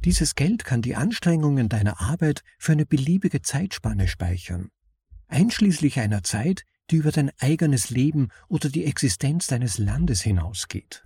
Dieses 0.04 0.34
Geld 0.34 0.64
kann 0.64 0.82
die 0.82 0.96
Anstrengungen 0.96 1.68
deiner 1.68 2.00
Arbeit 2.00 2.42
für 2.58 2.72
eine 2.72 2.86
beliebige 2.86 3.40
Zeitspanne 3.40 4.08
speichern, 4.08 4.70
einschließlich 5.28 6.00
einer 6.00 6.24
Zeit, 6.24 6.64
die 6.90 6.96
über 6.96 7.12
dein 7.12 7.30
eigenes 7.38 7.90
Leben 7.90 8.30
oder 8.48 8.68
die 8.68 8.84
Existenz 8.84 9.46
deines 9.46 9.78
Landes 9.78 10.22
hinausgeht. 10.22 11.04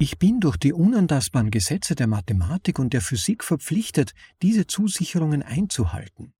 Ich 0.00 0.16
bin 0.16 0.38
durch 0.38 0.56
die 0.56 0.72
unantastbaren 0.72 1.50
Gesetze 1.50 1.96
der 1.96 2.06
Mathematik 2.06 2.78
und 2.78 2.92
der 2.92 3.00
Physik 3.00 3.42
verpflichtet, 3.42 4.14
diese 4.42 4.68
Zusicherungen 4.68 5.42
einzuhalten. 5.42 6.34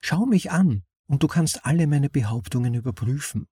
Schau 0.00 0.24
mich 0.24 0.52
an, 0.52 0.84
und 1.08 1.24
du 1.24 1.26
kannst 1.26 1.66
alle 1.66 1.88
meine 1.88 2.08
Behauptungen 2.08 2.74
überprüfen. 2.74 3.48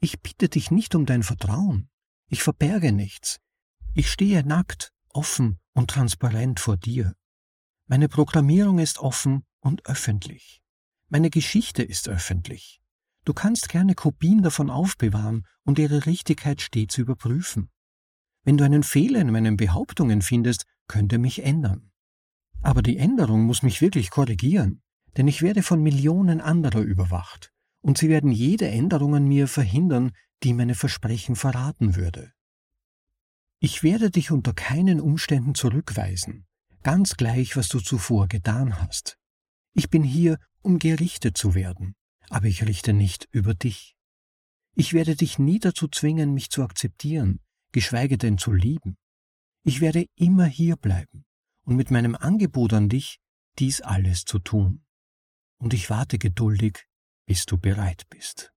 Ich 0.00 0.22
bitte 0.22 0.48
dich 0.48 0.70
nicht 0.70 0.94
um 0.94 1.04
dein 1.04 1.22
Vertrauen. 1.22 1.90
Ich 2.30 2.42
verberge 2.42 2.92
nichts. 2.92 3.40
Ich 3.92 4.10
stehe 4.10 4.42
nackt, 4.42 4.94
offen 5.10 5.58
und 5.74 5.90
transparent 5.90 6.58
vor 6.58 6.78
dir. 6.78 7.14
Meine 7.88 8.08
Programmierung 8.08 8.78
ist 8.78 9.00
offen 9.00 9.44
und 9.60 9.84
öffentlich. 9.84 10.62
Meine 11.08 11.28
Geschichte 11.28 11.82
ist 11.82 12.08
öffentlich. 12.08 12.80
Du 13.26 13.34
kannst 13.34 13.68
gerne 13.68 13.94
Kopien 13.94 14.42
davon 14.42 14.70
aufbewahren 14.70 15.46
und 15.64 15.78
ihre 15.78 16.06
Richtigkeit 16.06 16.62
stets 16.62 16.96
überprüfen. 16.96 17.70
Wenn 18.48 18.56
du 18.56 18.64
einen 18.64 18.82
Fehler 18.82 19.20
in 19.20 19.30
meinen 19.30 19.58
Behauptungen 19.58 20.22
findest, 20.22 20.64
könnte 20.86 21.18
mich 21.18 21.44
ändern. 21.44 21.90
Aber 22.62 22.80
die 22.80 22.96
Änderung 22.96 23.42
muss 23.42 23.62
mich 23.62 23.82
wirklich 23.82 24.08
korrigieren, 24.08 24.80
denn 25.18 25.28
ich 25.28 25.42
werde 25.42 25.62
von 25.62 25.82
Millionen 25.82 26.40
anderer 26.40 26.80
überwacht, 26.80 27.52
und 27.82 27.98
sie 27.98 28.08
werden 28.08 28.32
jede 28.32 28.66
Änderung 28.66 29.14
an 29.16 29.28
mir 29.28 29.48
verhindern, 29.48 30.12
die 30.44 30.54
meine 30.54 30.74
Versprechen 30.74 31.36
verraten 31.36 31.94
würde. 31.94 32.32
Ich 33.60 33.82
werde 33.82 34.10
dich 34.10 34.30
unter 34.30 34.54
keinen 34.54 34.98
Umständen 34.98 35.54
zurückweisen, 35.54 36.46
ganz 36.82 37.18
gleich, 37.18 37.54
was 37.54 37.68
du 37.68 37.80
zuvor 37.80 38.28
getan 38.28 38.80
hast. 38.80 39.18
Ich 39.74 39.90
bin 39.90 40.02
hier, 40.02 40.38
um 40.62 40.78
gerichtet 40.78 41.36
zu 41.36 41.54
werden, 41.54 41.96
aber 42.30 42.46
ich 42.46 42.64
richte 42.66 42.94
nicht 42.94 43.28
über 43.30 43.52
dich. 43.52 43.94
Ich 44.74 44.94
werde 44.94 45.16
dich 45.16 45.38
nie 45.38 45.58
dazu 45.58 45.86
zwingen, 45.86 46.32
mich 46.32 46.48
zu 46.48 46.62
akzeptieren, 46.62 47.40
geschweige 47.78 48.18
denn 48.18 48.38
zu 48.38 48.52
lieben. 48.52 48.96
Ich 49.64 49.80
werde 49.80 50.06
immer 50.16 50.46
hier 50.46 50.74
bleiben 50.74 51.24
und 51.64 51.76
mit 51.76 51.92
meinem 51.92 52.16
Angebot 52.16 52.72
an 52.72 52.88
dich 52.88 53.20
dies 53.60 53.82
alles 53.82 54.24
zu 54.24 54.40
tun. 54.40 54.84
Und 55.60 55.74
ich 55.74 55.88
warte 55.88 56.18
geduldig, 56.18 56.88
bis 57.24 57.46
du 57.46 57.56
bereit 57.56 58.02
bist. 58.10 58.52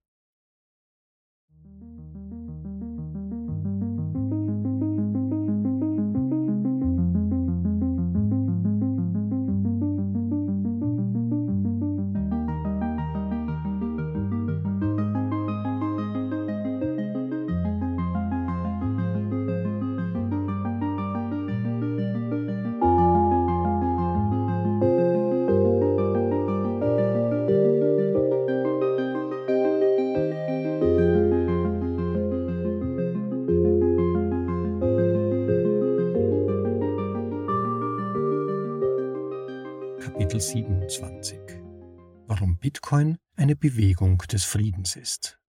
Bewegung 43.62 44.18
des 44.18 44.44
Friedens 44.44 44.96
ist. 44.96 45.40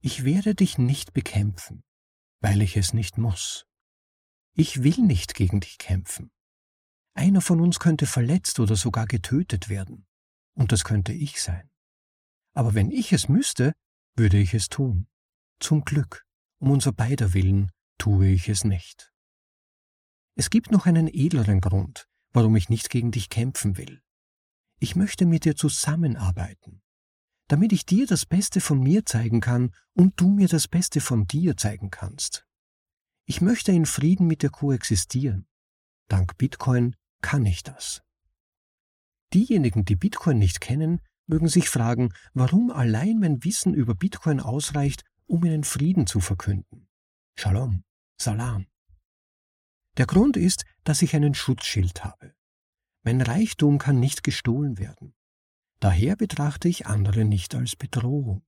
Ich 0.00 0.24
werde 0.24 0.54
dich 0.54 0.78
nicht 0.78 1.12
bekämpfen, 1.12 1.82
weil 2.40 2.62
ich 2.62 2.76
es 2.76 2.94
nicht 2.94 3.18
muss. 3.18 3.66
Ich 4.54 4.84
will 4.84 4.98
nicht 4.98 5.34
gegen 5.34 5.58
dich 5.58 5.78
kämpfen. 5.78 6.30
Einer 7.14 7.40
von 7.40 7.60
uns 7.60 7.80
könnte 7.80 8.06
verletzt 8.06 8.60
oder 8.60 8.76
sogar 8.76 9.06
getötet 9.06 9.68
werden, 9.68 10.06
und 10.54 10.70
das 10.70 10.84
könnte 10.84 11.12
ich 11.12 11.42
sein. 11.42 11.68
Aber 12.54 12.74
wenn 12.74 12.92
ich 12.92 13.12
es 13.12 13.28
müsste, 13.28 13.72
würde 14.14 14.38
ich 14.38 14.54
es 14.54 14.68
tun. 14.68 15.08
Zum 15.58 15.84
Glück, 15.84 16.24
um 16.60 16.70
unser 16.70 16.92
beider 16.92 17.34
Willen, 17.34 17.72
tue 17.98 18.28
ich 18.28 18.48
es 18.48 18.62
nicht. 18.62 19.12
Es 20.36 20.50
gibt 20.50 20.70
noch 20.70 20.86
einen 20.86 21.08
edleren 21.08 21.60
Grund, 21.60 22.08
warum 22.32 22.54
ich 22.54 22.68
nicht 22.68 22.90
gegen 22.90 23.10
dich 23.10 23.28
kämpfen 23.28 23.76
will. 23.76 24.01
Ich 24.82 24.96
möchte 24.96 25.26
mit 25.26 25.44
dir 25.44 25.54
zusammenarbeiten, 25.54 26.82
damit 27.46 27.72
ich 27.72 27.86
dir 27.86 28.04
das 28.04 28.26
Beste 28.26 28.60
von 28.60 28.80
mir 28.80 29.06
zeigen 29.06 29.40
kann 29.40 29.70
und 29.92 30.20
du 30.20 30.28
mir 30.28 30.48
das 30.48 30.66
Beste 30.66 31.00
von 31.00 31.24
dir 31.24 31.56
zeigen 31.56 31.92
kannst. 31.92 32.48
Ich 33.24 33.40
möchte 33.40 33.70
in 33.70 33.86
Frieden 33.86 34.26
mit 34.26 34.42
dir 34.42 34.50
koexistieren. 34.50 35.46
Dank 36.08 36.36
Bitcoin 36.36 36.96
kann 37.20 37.46
ich 37.46 37.62
das. 37.62 38.02
Diejenigen, 39.32 39.84
die 39.84 39.94
Bitcoin 39.94 40.40
nicht 40.40 40.60
kennen, 40.60 41.00
mögen 41.28 41.46
sich 41.46 41.68
fragen, 41.68 42.12
warum 42.34 42.72
allein 42.72 43.20
mein 43.20 43.44
Wissen 43.44 43.74
über 43.74 43.94
Bitcoin 43.94 44.40
ausreicht, 44.40 45.04
um 45.26 45.44
ihnen 45.44 45.62
Frieden 45.62 46.08
zu 46.08 46.18
verkünden. 46.18 46.88
Shalom, 47.38 47.84
Salam. 48.20 48.66
Der 49.96 50.06
Grund 50.06 50.36
ist, 50.36 50.64
dass 50.82 51.02
ich 51.02 51.14
einen 51.14 51.34
Schutzschild 51.34 52.02
habe. 52.02 52.34
Mein 53.02 53.20
Reichtum 53.20 53.78
kann 53.78 53.98
nicht 53.98 54.22
gestohlen 54.22 54.78
werden. 54.78 55.14
Daher 55.80 56.14
betrachte 56.14 56.68
ich 56.68 56.86
andere 56.86 57.24
nicht 57.24 57.54
als 57.54 57.74
Bedrohung. 57.74 58.44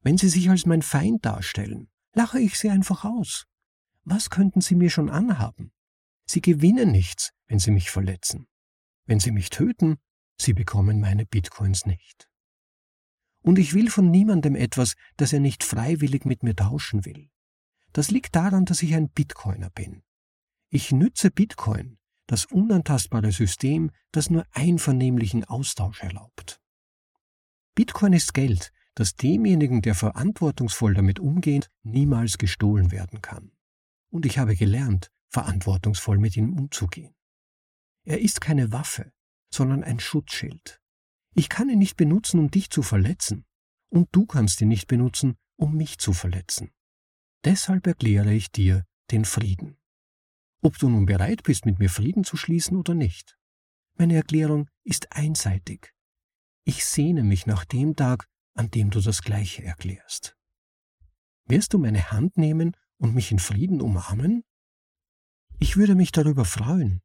Wenn 0.00 0.18
sie 0.18 0.28
sich 0.28 0.48
als 0.50 0.66
mein 0.66 0.82
Feind 0.82 1.24
darstellen, 1.24 1.88
lache 2.14 2.38
ich 2.38 2.58
sie 2.58 2.70
einfach 2.70 3.04
aus. 3.04 3.46
Was 4.04 4.30
könnten 4.30 4.60
sie 4.60 4.74
mir 4.74 4.90
schon 4.90 5.10
anhaben? 5.10 5.72
Sie 6.26 6.40
gewinnen 6.40 6.90
nichts, 6.90 7.32
wenn 7.46 7.58
sie 7.58 7.70
mich 7.72 7.90
verletzen. 7.90 8.46
Wenn 9.06 9.20
sie 9.20 9.32
mich 9.32 9.50
töten, 9.50 9.96
sie 10.36 10.52
bekommen 10.52 11.00
meine 11.00 11.26
Bitcoins 11.26 11.86
nicht. 11.86 12.28
Und 13.42 13.58
ich 13.58 13.74
will 13.74 13.90
von 13.90 14.10
niemandem 14.10 14.54
etwas, 14.54 14.94
das 15.16 15.32
er 15.32 15.40
nicht 15.40 15.64
freiwillig 15.64 16.24
mit 16.24 16.44
mir 16.44 16.54
tauschen 16.54 17.04
will. 17.04 17.30
Das 17.92 18.10
liegt 18.10 18.36
daran, 18.36 18.64
dass 18.64 18.82
ich 18.82 18.94
ein 18.94 19.10
Bitcoiner 19.10 19.70
bin. 19.70 20.02
Ich 20.68 20.92
nütze 20.92 21.30
Bitcoin, 21.30 21.98
das 22.26 22.46
unantastbare 22.46 23.32
System, 23.32 23.90
das 24.12 24.30
nur 24.30 24.46
einvernehmlichen 24.52 25.44
Austausch 25.44 26.02
erlaubt. 26.02 26.60
Bitcoin 27.74 28.12
ist 28.12 28.34
Geld, 28.34 28.72
das 28.94 29.16
demjenigen, 29.16 29.82
der 29.82 29.94
verantwortungsvoll 29.94 30.94
damit 30.94 31.18
umgeht, 31.18 31.70
niemals 31.82 32.38
gestohlen 32.38 32.90
werden 32.90 33.22
kann. 33.22 33.52
Und 34.10 34.26
ich 34.26 34.38
habe 34.38 34.54
gelernt, 34.54 35.10
verantwortungsvoll 35.30 36.18
mit 36.18 36.36
ihm 36.36 36.52
umzugehen. 36.52 37.14
Er 38.04 38.20
ist 38.20 38.40
keine 38.40 38.72
Waffe, 38.72 39.12
sondern 39.50 39.82
ein 39.82 40.00
Schutzschild. 40.00 40.80
Ich 41.34 41.48
kann 41.48 41.70
ihn 41.70 41.78
nicht 41.78 41.96
benutzen, 41.96 42.38
um 42.38 42.50
dich 42.50 42.70
zu 42.70 42.82
verletzen, 42.82 43.46
und 43.88 44.08
du 44.12 44.26
kannst 44.26 44.60
ihn 44.60 44.68
nicht 44.68 44.86
benutzen, 44.86 45.36
um 45.56 45.76
mich 45.76 45.98
zu 45.98 46.12
verletzen. 46.12 46.70
Deshalb 47.44 47.86
erkläre 47.86 48.34
ich 48.34 48.50
dir 48.52 48.84
den 49.10 49.24
Frieden 49.24 49.78
ob 50.62 50.78
du 50.78 50.88
nun 50.88 51.06
bereit 51.06 51.42
bist, 51.42 51.66
mit 51.66 51.78
mir 51.78 51.90
Frieden 51.90 52.24
zu 52.24 52.36
schließen 52.36 52.76
oder 52.76 52.94
nicht. 52.94 53.36
Meine 53.98 54.14
Erklärung 54.14 54.70
ist 54.84 55.12
einseitig. 55.12 55.92
Ich 56.64 56.84
sehne 56.84 57.24
mich 57.24 57.46
nach 57.46 57.64
dem 57.64 57.96
Tag, 57.96 58.26
an 58.54 58.70
dem 58.70 58.90
du 58.90 59.00
das 59.00 59.22
Gleiche 59.22 59.64
erklärst. 59.64 60.36
Wirst 61.46 61.74
du 61.74 61.78
meine 61.78 62.12
Hand 62.12 62.36
nehmen 62.36 62.76
und 62.98 63.14
mich 63.14 63.32
in 63.32 63.38
Frieden 63.38 63.80
umarmen? 63.80 64.44
Ich 65.58 65.76
würde 65.76 65.94
mich 65.94 66.12
darüber 66.12 66.44
freuen, 66.44 67.02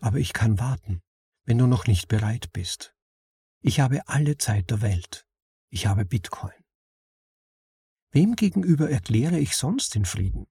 aber 0.00 0.18
ich 0.18 0.32
kann 0.32 0.58
warten, 0.58 1.02
wenn 1.44 1.58
du 1.58 1.66
noch 1.66 1.86
nicht 1.86 2.08
bereit 2.08 2.52
bist. 2.52 2.94
Ich 3.60 3.80
habe 3.80 4.08
alle 4.08 4.38
Zeit 4.38 4.70
der 4.70 4.80
Welt. 4.80 5.26
Ich 5.70 5.86
habe 5.86 6.04
Bitcoin. 6.04 6.52
Wem 8.10 8.36
gegenüber 8.36 8.90
erkläre 8.90 9.38
ich 9.38 9.56
sonst 9.56 9.94
den 9.94 10.04
Frieden? 10.04 10.46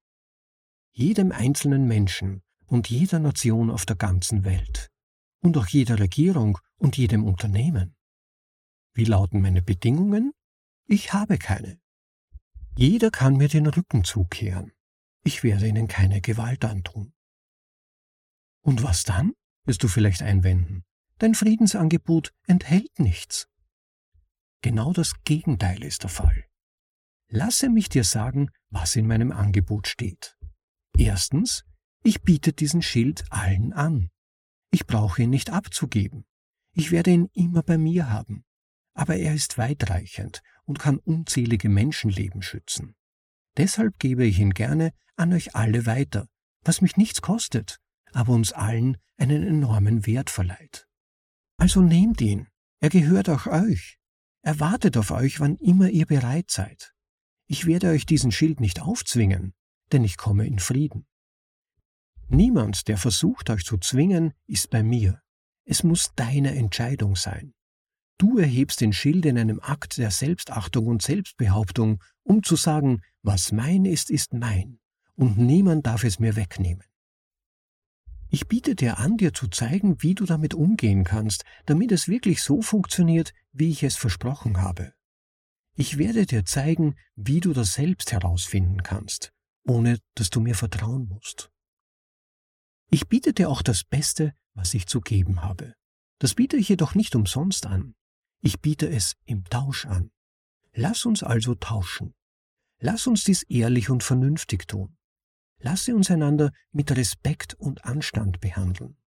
Jedem 0.96 1.34
einzelnen 1.34 1.88
Menschen 1.88 2.42
und 2.68 2.90
jeder 2.90 3.20
Nation 3.20 3.70
auf 3.70 3.86
der 3.86 3.98
ganzen 3.98 4.46
Welt 4.46 4.90
und 5.42 5.58
auch 5.58 5.68
jeder 5.68 6.00
Regierung 6.00 6.58
und 6.78 6.98
jedem 6.98 7.26
Unternehmen. 7.26 7.96
Wie 8.94 9.04
lauten 9.04 9.42
meine 9.42 9.62
Bedingungen? 9.62 10.32
Ich 10.88 11.12
habe 11.12 11.38
keine. 11.38 11.80
Jeder 12.78 13.12
kann 13.12 13.36
mir 13.36 13.50
den 13.50 13.68
Rücken 13.68 14.06
zukehren. 14.06 14.72
Ich 15.24 15.44
werde 15.44 15.68
ihnen 15.68 15.90
keine 15.90 16.22
Gewalt 16.22 16.64
antun. 16.64 17.14
Und 18.62 18.82
was 18.82 19.04
dann? 19.04 19.34
wirst 19.66 19.84
du 19.84 19.88
vielleicht 19.88 20.22
einwenden. 20.22 20.84
Dein 21.18 21.36
Friedensangebot 21.36 22.32
enthält 22.48 23.00
nichts. 23.00 23.50
Genau 24.62 24.94
das 24.94 25.24
Gegenteil 25.24 25.84
ist 25.84 26.04
der 26.04 26.10
Fall. 26.10 26.46
Lasse 27.28 27.70
mich 27.70 27.90
dir 27.90 28.04
sagen, 28.04 28.50
was 28.70 28.96
in 28.96 29.08
meinem 29.08 29.32
Angebot 29.32 29.88
steht. 29.88 30.35
Erstens, 30.98 31.66
ich 32.04 32.22
biete 32.22 32.54
diesen 32.54 32.82
Schild 32.82 33.26
allen 33.30 33.74
an. 33.74 34.10
Ich 34.72 34.86
brauche 34.86 35.24
ihn 35.24 35.30
nicht 35.30 35.50
abzugeben. 35.50 36.26
Ich 36.74 36.92
werde 36.92 37.12
ihn 37.12 37.30
immer 37.34 37.64
bei 37.64 37.78
mir 37.78 38.10
haben. 38.10 38.46
Aber 38.94 39.16
er 39.18 39.34
ist 39.34 39.58
weitreichend 39.58 40.42
und 40.66 40.80
kann 40.80 40.98
unzählige 40.98 41.70
Menschenleben 41.70 42.42
schützen. 42.42 42.96
Deshalb 43.58 44.00
gebe 44.00 44.26
ich 44.26 44.40
ihn 44.40 44.54
gerne 44.54 44.94
an 45.16 45.34
euch 45.34 45.56
alle 45.56 45.86
weiter, 45.86 46.28
was 46.62 46.82
mich 46.82 46.98
nichts 46.98 47.22
kostet, 47.22 47.80
aber 48.12 48.34
uns 48.34 48.52
allen 48.54 48.98
einen 49.18 49.44
enormen 49.44 50.06
Wert 50.06 50.30
verleiht. 50.30 50.88
Also 51.58 51.82
nehmt 51.82 52.22
ihn, 52.22 52.48
er 52.80 52.90
gehört 52.90 53.30
auch 53.30 53.48
euch. 53.48 53.98
Er 54.42 54.60
wartet 54.60 54.98
auf 54.98 55.12
euch, 55.12 55.40
wann 55.40 55.56
immer 55.56 55.90
ihr 55.90 56.06
bereit 56.06 56.52
seid. 56.52 56.94
Ich 57.48 57.66
werde 57.66 57.90
euch 57.90 58.06
diesen 58.06 58.32
Schild 58.32 58.60
nicht 58.60 58.82
aufzwingen, 58.82 59.54
denn 59.92 60.04
ich 60.04 60.18
komme 60.18 60.46
in 60.46 60.60
Frieden. 60.60 61.06
Niemand, 62.28 62.88
der 62.88 62.98
versucht, 62.98 63.50
euch 63.50 63.64
zu 63.64 63.78
zwingen, 63.78 64.34
ist 64.48 64.70
bei 64.70 64.84
mir. 64.84 65.22
Es 65.64 65.84
muss 65.84 66.12
deine 66.16 66.56
Entscheidung 66.56 67.16
sein. 67.16 67.54
Du 68.18 68.38
erhebst 68.38 68.82
den 68.82 68.94
Schild 68.94 69.26
in 69.26 69.38
einem 69.38 69.60
Akt 69.60 69.98
der 69.98 70.10
Selbstachtung 70.10 70.88
und 70.88 71.02
Selbstbehauptung, 71.02 72.02
um 72.24 72.44
zu 72.44 72.56
sagen, 72.56 73.02
was 73.22 73.52
mein 73.52 73.86
ist, 73.86 74.10
ist 74.10 74.34
mein, 74.34 74.80
und 75.16 75.38
niemand 75.38 75.86
darf 75.86 76.04
es 76.04 76.20
mir 76.20 76.36
wegnehmen. 76.36 76.86
Ich 78.30 78.48
biete 78.48 78.76
dir 78.76 78.98
an, 78.98 79.18
dir 79.18 79.34
zu 79.34 79.48
zeigen, 79.48 80.02
wie 80.02 80.16
du 80.16 80.26
damit 80.26 80.54
umgehen 80.54 81.04
kannst, 81.04 81.44
damit 81.66 81.92
es 81.92 82.08
wirklich 82.08 82.42
so 82.42 82.62
funktioniert, 82.62 83.34
wie 83.52 83.70
ich 83.70 83.84
es 83.84 83.96
versprochen 83.96 84.62
habe. 84.62 84.94
Ich 85.76 85.98
werde 85.98 86.26
dir 86.26 86.46
zeigen, 86.46 86.96
wie 87.16 87.42
du 87.42 87.54
das 87.54 87.74
selbst 87.74 88.12
herausfinden 88.12 88.82
kannst, 88.82 89.34
ohne 89.66 90.00
dass 90.16 90.30
du 90.30 90.40
mir 90.40 90.56
vertrauen 90.56 91.08
musst. 91.08 91.50
Ich 92.90 93.08
biete 93.08 93.34
dir 93.34 93.50
auch 93.50 93.62
das 93.62 93.84
Beste, 93.84 94.34
was 94.54 94.74
ich 94.74 94.88
zu 94.88 95.02
geben 95.02 95.42
habe. 95.42 95.74
Das 96.20 96.36
biete 96.36 96.56
ich 96.56 96.70
jedoch 96.70 96.96
nicht 96.96 97.16
umsonst 97.16 97.66
an. 97.66 97.96
Ich 98.42 98.62
biete 98.62 98.88
es 98.88 99.16
im 99.26 99.44
Tausch 99.46 99.86
an. 99.86 100.12
Lass 100.74 101.06
uns 101.06 101.24
also 101.24 101.56
tauschen. 101.56 102.14
Lass 102.80 103.08
uns 103.08 103.24
dies 103.24 103.44
ehrlich 103.44 103.90
und 103.90 104.04
vernünftig 104.04 104.68
tun. 104.68 104.98
Lasse 105.60 105.96
uns 105.96 106.12
einander 106.12 106.52
mit 106.72 106.92
Respekt 106.92 107.54
und 107.56 107.86
Anstand 107.86 108.40
behandeln. 108.40 108.98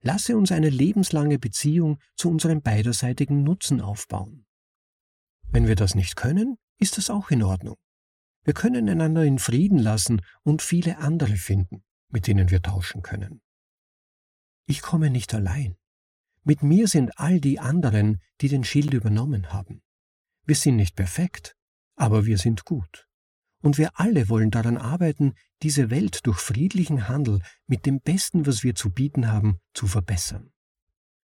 Lasse 0.00 0.36
uns 0.36 0.52
eine 0.52 0.70
lebenslange 0.70 1.38
Beziehung 1.38 1.98
zu 2.14 2.30
unserem 2.30 2.62
beiderseitigen 2.62 3.42
Nutzen 3.42 3.80
aufbauen. 3.80 4.46
Wenn 5.50 5.66
wir 5.66 5.76
das 5.76 5.94
nicht 5.94 6.14
können, 6.14 6.56
ist 6.78 6.98
das 6.98 7.10
auch 7.10 7.30
in 7.30 7.42
Ordnung. 7.42 7.76
Wir 8.48 8.54
können 8.54 8.88
einander 8.88 9.24
in 9.24 9.38
Frieden 9.38 9.76
lassen 9.76 10.22
und 10.42 10.62
viele 10.62 10.96
andere 10.96 11.36
finden, 11.36 11.84
mit 12.08 12.26
denen 12.26 12.48
wir 12.48 12.62
tauschen 12.62 13.02
können. 13.02 13.42
Ich 14.64 14.80
komme 14.80 15.10
nicht 15.10 15.34
allein. 15.34 15.76
Mit 16.44 16.62
mir 16.62 16.88
sind 16.88 17.18
all 17.18 17.42
die 17.42 17.58
anderen, 17.60 18.22
die 18.40 18.48
den 18.48 18.64
Schild 18.64 18.94
übernommen 18.94 19.52
haben. 19.52 19.82
Wir 20.46 20.54
sind 20.56 20.76
nicht 20.76 20.96
perfekt, 20.96 21.56
aber 21.94 22.24
wir 22.24 22.38
sind 22.38 22.64
gut. 22.64 23.06
Und 23.60 23.76
wir 23.76 24.00
alle 24.00 24.30
wollen 24.30 24.50
daran 24.50 24.78
arbeiten, 24.78 25.34
diese 25.62 25.90
Welt 25.90 26.24
durch 26.24 26.38
friedlichen 26.38 27.06
Handel 27.06 27.42
mit 27.66 27.84
dem 27.84 28.00
Besten, 28.00 28.46
was 28.46 28.64
wir 28.64 28.74
zu 28.74 28.88
bieten 28.90 29.30
haben, 29.30 29.58
zu 29.74 29.86
verbessern. 29.86 30.54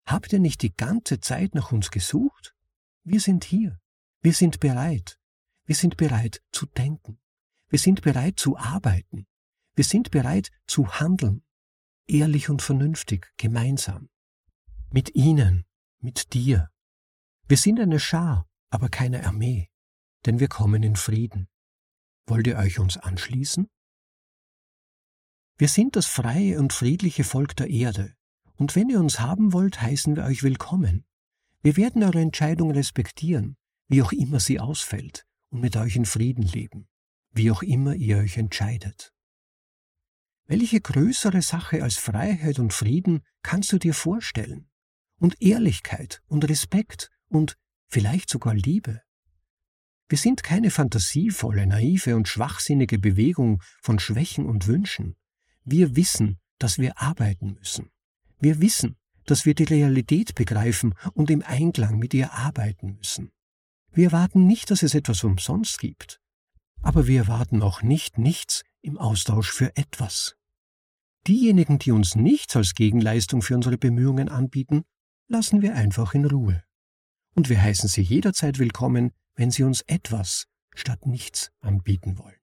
Habt 0.07 0.33
ihr 0.33 0.41
nicht 0.41 0.61
die 0.63 0.75
ganze 0.75 1.21
Zeit 1.21 1.55
nach 1.55 1.71
uns 1.71 1.93
gesucht? 1.93 2.53
Wir 3.05 3.21
sind 3.21 3.45
hier. 3.45 3.79
Wir 4.23 4.33
sind 4.33 4.59
bereit. 4.59 5.21
Wir 5.65 5.75
sind 5.75 5.97
bereit 5.97 6.43
zu 6.53 6.67
denken. 6.67 7.19
Wir 7.69 7.79
sind 7.79 8.03
bereit 8.03 8.39
zu 8.39 8.57
arbeiten. 8.57 9.27
Wir 9.75 9.85
sind 9.85 10.11
bereit 10.11 10.51
zu 10.67 11.01
handeln. 11.01 11.43
Ehrlich 12.07 12.51
und 12.51 12.63
vernünftig, 12.63 13.33
gemeinsam. 13.37 14.09
Mit 14.91 15.15
ihnen, 15.15 15.65
mit 16.01 16.35
dir. 16.35 16.71
Wir 17.49 17.57
sind 17.57 17.81
eine 17.81 18.01
Schar, 18.01 18.49
aber 18.71 18.89
keine 18.89 19.25
Armee, 19.25 19.71
denn 20.27 20.41
wir 20.41 20.49
kommen 20.49 20.83
in 20.83 20.97
Frieden. 20.97 21.49
Wollt 22.27 22.47
ihr 22.47 22.59
euch 22.59 22.79
uns 22.79 22.97
anschließen? 22.97 23.69
Wir 25.59 25.69
sind 25.69 25.97
das 25.97 26.07
freie 26.07 26.59
und 26.59 26.73
friedliche 26.73 27.25
Volk 27.25 27.57
der 27.57 27.71
Erde, 27.71 28.15
und 28.57 28.75
wenn 28.75 28.91
ihr 28.91 29.01
uns 29.01 29.21
haben 29.21 29.53
wollt, 29.53 29.81
heißen 29.81 30.17
wir 30.17 30.25
euch 30.25 30.43
willkommen. 30.43 31.05
Wir 31.63 31.77
werden 31.77 32.03
eure 32.03 32.21
Entscheidung 32.21 32.73
respektieren, 32.73 33.57
wie 33.89 34.03
auch 34.03 34.13
immer 34.13 34.41
sie 34.41 34.61
ausfällt, 34.61 35.25
und 35.53 35.61
mit 35.61 35.77
euch 35.77 35.97
in 35.97 36.07
Frieden 36.07 36.43
leben, 36.43 36.89
wie 37.31 37.51
auch 37.51 37.63
immer 37.63 37.95
ihr 37.95 38.17
euch 38.19 38.39
entscheidet. 38.39 39.13
Welche 40.47 40.81
größere 40.81 41.43
Sache 41.43 41.83
als 41.83 41.97
Freiheit 41.97 42.59
und 42.59 42.73
Frieden 42.73 43.23
kannst 43.43 43.73
du 43.73 43.79
dir 43.79 43.95
vorstellen? 43.95 44.69
Und 45.19 45.41
Ehrlichkeit 45.41 46.21
und 46.27 46.49
Respekt 46.49 47.11
und 47.29 47.57
vielleicht 47.87 48.29
sogar 48.29 48.55
Liebe? 48.55 49.03
Wir 50.09 50.19
sind 50.19 50.43
keine 50.43 50.71
fantasievolle, 50.71 51.67
naive 51.67 52.17
und 52.17 52.29
schwachsinnige 52.29 52.99
Bewegung 52.99 53.63
von 53.81 53.99
Schwächen 53.99 54.47
und 54.47 54.67
Wünschen. 54.67 55.17
Wir 55.65 55.97
wissen, 55.97 56.41
dass 56.59 56.79
wir 56.79 57.01
arbeiten 57.01 57.55
müssen. 57.55 57.91
Wir 58.41 58.61
wissen, 58.61 58.97
dass 59.27 59.47
wir 59.47 59.55
die 59.55 59.65
Realität 59.65 60.35
begreifen 60.35 60.95
und 61.15 61.31
im 61.31 61.43
Einklang 61.43 61.99
mit 61.99 62.15
ihr 62.15 62.33
arbeiten 62.33 62.97
müssen. 62.97 63.31
Wir 63.95 64.07
erwarten 64.07 64.47
nicht, 64.47 64.71
dass 64.71 64.83
es 64.83 64.95
etwas 64.95 65.23
umsonst 65.23 65.79
gibt, 65.79 66.19
aber 66.81 67.07
wir 67.07 67.21
erwarten 67.21 67.63
auch 67.63 67.83
nicht 67.83 68.17
nichts 68.17 68.63
im 68.81 68.97
Austausch 68.97 69.53
für 69.53 69.77
etwas. 69.77 70.35
Diejenigen, 71.27 71.79
die 71.79 71.93
uns 71.93 72.17
nichts 72.17 72.57
als 72.57 72.75
Gegenleistung 72.75 73.43
für 73.43 73.55
unsere 73.55 73.77
Bemühungen 73.77 74.29
anbieten, 74.29 74.85
lassen 75.29 75.63
wir 75.63 75.75
einfach 75.75 76.15
in 76.15 76.25
Ruhe. 76.25 76.65
Und 77.35 77.49
wir 77.49 77.63
heißen 77.63 77.89
sie 77.89 78.03
jederzeit 78.03 78.59
willkommen, 78.59 79.13
wenn 79.35 79.51
sie 79.51 79.63
uns 79.63 79.83
etwas 79.83 80.47
statt 80.75 81.07
nichts 81.07 81.53
anbieten 81.61 82.19
wollen. 82.19 82.41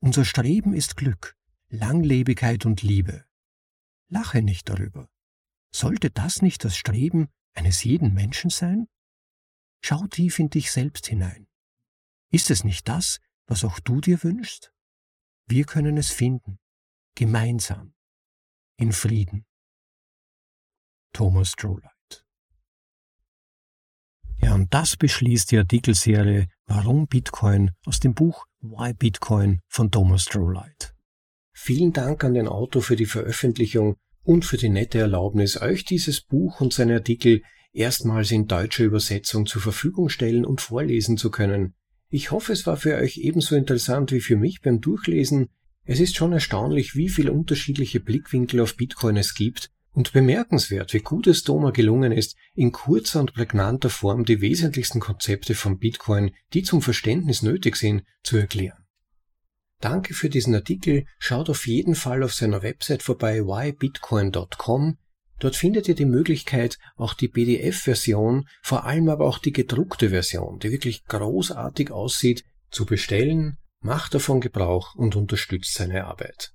Unser 0.00 0.24
Streben 0.24 0.74
ist 0.74 0.96
Glück, 0.96 1.36
Langlebigkeit 1.68 2.66
und 2.66 2.82
Liebe. 2.82 3.24
Lache 4.08 4.42
nicht 4.42 4.68
darüber. 4.68 5.08
Sollte 5.72 6.10
das 6.10 6.42
nicht 6.42 6.64
das 6.64 6.76
Streben 6.76 7.28
eines 7.54 7.82
jeden 7.84 8.12
Menschen 8.12 8.50
sein? 8.50 8.86
Schau 9.86 10.06
tief 10.06 10.38
in 10.38 10.48
dich 10.48 10.72
selbst 10.72 11.08
hinein. 11.08 11.46
Ist 12.32 12.50
es 12.50 12.64
nicht 12.64 12.88
das, 12.88 13.20
was 13.46 13.64
auch 13.64 13.78
du 13.80 14.00
dir 14.00 14.22
wünschst? 14.24 14.72
Wir 15.46 15.66
können 15.66 15.98
es 15.98 16.10
finden, 16.10 16.58
gemeinsam, 17.14 17.92
in 18.78 18.92
Frieden. 18.92 19.44
Thomas 21.12 21.50
Strohlight. 21.50 22.24
Ja, 24.38 24.54
und 24.54 24.72
das 24.72 24.96
beschließt 24.96 25.50
die 25.50 25.58
Artikelserie 25.58 26.48
Warum 26.64 27.06
Bitcoin 27.06 27.72
aus 27.84 28.00
dem 28.00 28.14
Buch 28.14 28.46
Why 28.62 28.94
Bitcoin 28.94 29.60
von 29.68 29.90
Thomas 29.90 30.22
Strohlight. 30.22 30.94
Vielen 31.52 31.92
Dank 31.92 32.24
an 32.24 32.32
den 32.32 32.48
Autor 32.48 32.80
für 32.80 32.96
die 32.96 33.04
Veröffentlichung 33.04 33.96
und 34.22 34.46
für 34.46 34.56
die 34.56 34.70
nette 34.70 35.00
Erlaubnis, 35.00 35.60
euch 35.60 35.84
dieses 35.84 36.22
Buch 36.22 36.62
und 36.62 36.72
seine 36.72 36.94
Artikel 36.94 37.42
erstmals 37.74 38.30
in 38.30 38.46
deutscher 38.46 38.84
Übersetzung 38.84 39.46
zur 39.46 39.60
Verfügung 39.60 40.08
stellen 40.08 40.44
und 40.44 40.60
vorlesen 40.60 41.16
zu 41.16 41.30
können. 41.30 41.74
Ich 42.08 42.30
hoffe, 42.30 42.52
es 42.52 42.66
war 42.66 42.76
für 42.76 42.96
euch 42.96 43.18
ebenso 43.18 43.56
interessant 43.56 44.12
wie 44.12 44.20
für 44.20 44.36
mich 44.36 44.60
beim 44.62 44.80
Durchlesen. 44.80 45.48
Es 45.84 46.00
ist 46.00 46.16
schon 46.16 46.32
erstaunlich, 46.32 46.94
wie 46.94 47.08
viele 47.08 47.32
unterschiedliche 47.32 48.00
Blickwinkel 48.00 48.60
auf 48.60 48.76
Bitcoin 48.76 49.16
es 49.16 49.34
gibt 49.34 49.70
und 49.92 50.12
bemerkenswert, 50.12 50.92
wie 50.94 51.00
gut 51.00 51.26
es 51.26 51.42
Doma 51.42 51.70
gelungen 51.70 52.12
ist, 52.12 52.36
in 52.54 52.72
kurzer 52.72 53.20
und 53.20 53.34
prägnanter 53.34 53.90
Form 53.90 54.24
die 54.24 54.40
wesentlichsten 54.40 55.00
Konzepte 55.00 55.54
von 55.54 55.78
Bitcoin, 55.78 56.32
die 56.52 56.62
zum 56.62 56.82
Verständnis 56.82 57.42
nötig 57.42 57.76
sind, 57.76 58.04
zu 58.22 58.36
erklären. 58.36 58.84
Danke 59.80 60.14
für 60.14 60.30
diesen 60.30 60.54
Artikel. 60.54 61.04
Schaut 61.18 61.50
auf 61.50 61.66
jeden 61.66 61.94
Fall 61.94 62.22
auf 62.22 62.32
seiner 62.32 62.62
Website 62.62 63.02
vorbei 63.02 63.40
whybitcoin.com. 63.40 64.98
Dort 65.44 65.56
findet 65.56 65.88
ihr 65.88 65.94
die 65.94 66.06
Möglichkeit, 66.06 66.78
auch 66.96 67.12
die 67.12 67.28
PDF-Version, 67.28 68.48
vor 68.62 68.86
allem 68.86 69.10
aber 69.10 69.26
auch 69.26 69.36
die 69.36 69.52
gedruckte 69.52 70.08
Version, 70.08 70.58
die 70.58 70.72
wirklich 70.72 71.04
großartig 71.04 71.90
aussieht, 71.90 72.46
zu 72.70 72.86
bestellen. 72.86 73.58
Macht 73.80 74.14
davon 74.14 74.40
Gebrauch 74.40 74.94
und 74.94 75.16
unterstützt 75.16 75.74
seine 75.74 76.06
Arbeit. 76.06 76.54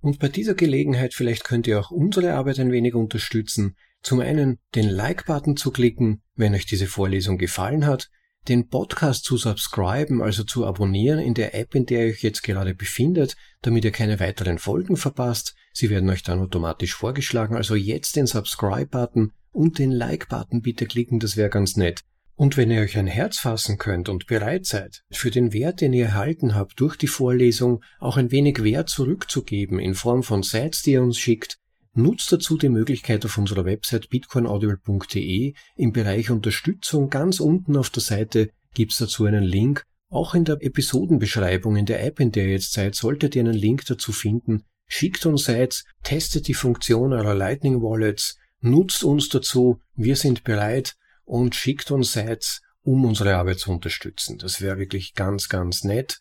Und 0.00 0.18
bei 0.18 0.28
dieser 0.28 0.54
Gelegenheit 0.54 1.14
vielleicht 1.14 1.44
könnt 1.44 1.68
ihr 1.68 1.78
auch 1.78 1.92
unsere 1.92 2.34
Arbeit 2.34 2.58
ein 2.58 2.72
wenig 2.72 2.96
unterstützen. 2.96 3.76
Zum 4.02 4.18
einen 4.18 4.58
den 4.74 4.88
Like-Button 4.88 5.56
zu 5.56 5.70
klicken, 5.70 6.20
wenn 6.34 6.56
euch 6.56 6.66
diese 6.66 6.88
Vorlesung 6.88 7.38
gefallen 7.38 7.86
hat, 7.86 8.08
den 8.48 8.66
Podcast 8.66 9.26
zu 9.26 9.36
subscriben, 9.36 10.22
also 10.22 10.42
zu 10.42 10.66
abonnieren 10.66 11.20
in 11.20 11.34
der 11.34 11.54
App, 11.54 11.72
in 11.76 11.86
der 11.86 12.06
ihr 12.06 12.14
euch 12.14 12.24
jetzt 12.24 12.42
gerade 12.42 12.74
befindet, 12.74 13.36
damit 13.62 13.84
ihr 13.84 13.92
keine 13.92 14.18
weiteren 14.18 14.58
Folgen 14.58 14.96
verpasst. 14.96 15.54
Sie 15.78 15.90
werden 15.90 16.10
euch 16.10 16.24
dann 16.24 16.40
automatisch 16.40 16.94
vorgeschlagen. 16.94 17.54
Also 17.54 17.76
jetzt 17.76 18.16
den 18.16 18.26
Subscribe-Button 18.26 19.30
und 19.52 19.78
den 19.78 19.92
Like-Button 19.92 20.60
bitte 20.60 20.86
klicken, 20.86 21.20
das 21.20 21.36
wäre 21.36 21.50
ganz 21.50 21.76
nett. 21.76 22.00
Und 22.34 22.56
wenn 22.56 22.72
ihr 22.72 22.80
euch 22.80 22.98
ein 22.98 23.06
Herz 23.06 23.38
fassen 23.38 23.78
könnt 23.78 24.08
und 24.08 24.26
bereit 24.26 24.66
seid, 24.66 25.04
für 25.10 25.30
den 25.30 25.52
Wert, 25.52 25.80
den 25.80 25.92
ihr 25.92 26.06
erhalten 26.06 26.56
habt 26.56 26.80
durch 26.80 26.96
die 26.96 27.06
Vorlesung, 27.06 27.84
auch 28.00 28.16
ein 28.16 28.32
wenig 28.32 28.64
Wert 28.64 28.88
zurückzugeben 28.88 29.78
in 29.78 29.94
Form 29.94 30.24
von 30.24 30.42
Sites, 30.42 30.82
die 30.82 30.92
ihr 30.92 31.02
uns 31.02 31.16
schickt, 31.16 31.58
Nutzt 31.94 32.30
dazu 32.30 32.56
die 32.56 32.68
Möglichkeit 32.68 33.24
auf 33.24 33.38
unserer 33.38 33.64
Website 33.64 34.08
bitcoinaudible.de 34.08 35.54
im 35.76 35.92
Bereich 35.92 36.30
Unterstützung 36.30 37.10
ganz 37.10 37.40
unten 37.40 37.76
auf 37.76 37.90
der 37.90 38.02
Seite 38.02 38.50
gibt 38.74 38.92
es 38.92 38.98
dazu 38.98 39.24
einen 39.24 39.42
Link 39.42 39.84
Auch 40.08 40.34
in 40.34 40.44
der 40.44 40.58
Episodenbeschreibung 40.60 41.76
in 41.76 41.86
der 41.86 42.04
App, 42.04 42.20
in 42.20 42.30
der 42.30 42.46
ihr 42.46 42.52
jetzt 42.52 42.72
seid, 42.72 42.94
solltet 42.94 43.34
ihr 43.34 43.42
einen 43.42 43.54
Link 43.54 43.84
dazu 43.86 44.12
finden. 44.12 44.64
Schickt 44.88 45.26
uns 45.26 45.44
Sites, 45.44 45.84
testet 46.02 46.48
die 46.48 46.54
Funktion 46.54 47.12
eurer 47.12 47.34
Lightning 47.34 47.82
Wallets, 47.82 48.38
nutzt 48.60 49.04
uns 49.04 49.28
dazu, 49.28 49.80
wir 49.94 50.16
sind 50.16 50.44
bereit 50.44 50.96
und 51.24 51.54
schickt 51.54 51.90
uns 51.90 52.12
Sites, 52.12 52.62
um 52.82 53.04
unsere 53.04 53.36
Arbeit 53.36 53.58
zu 53.58 53.70
unterstützen. 53.70 54.38
Das 54.38 54.62
wäre 54.62 54.78
wirklich 54.78 55.14
ganz, 55.14 55.48
ganz 55.48 55.84
nett. 55.84 56.20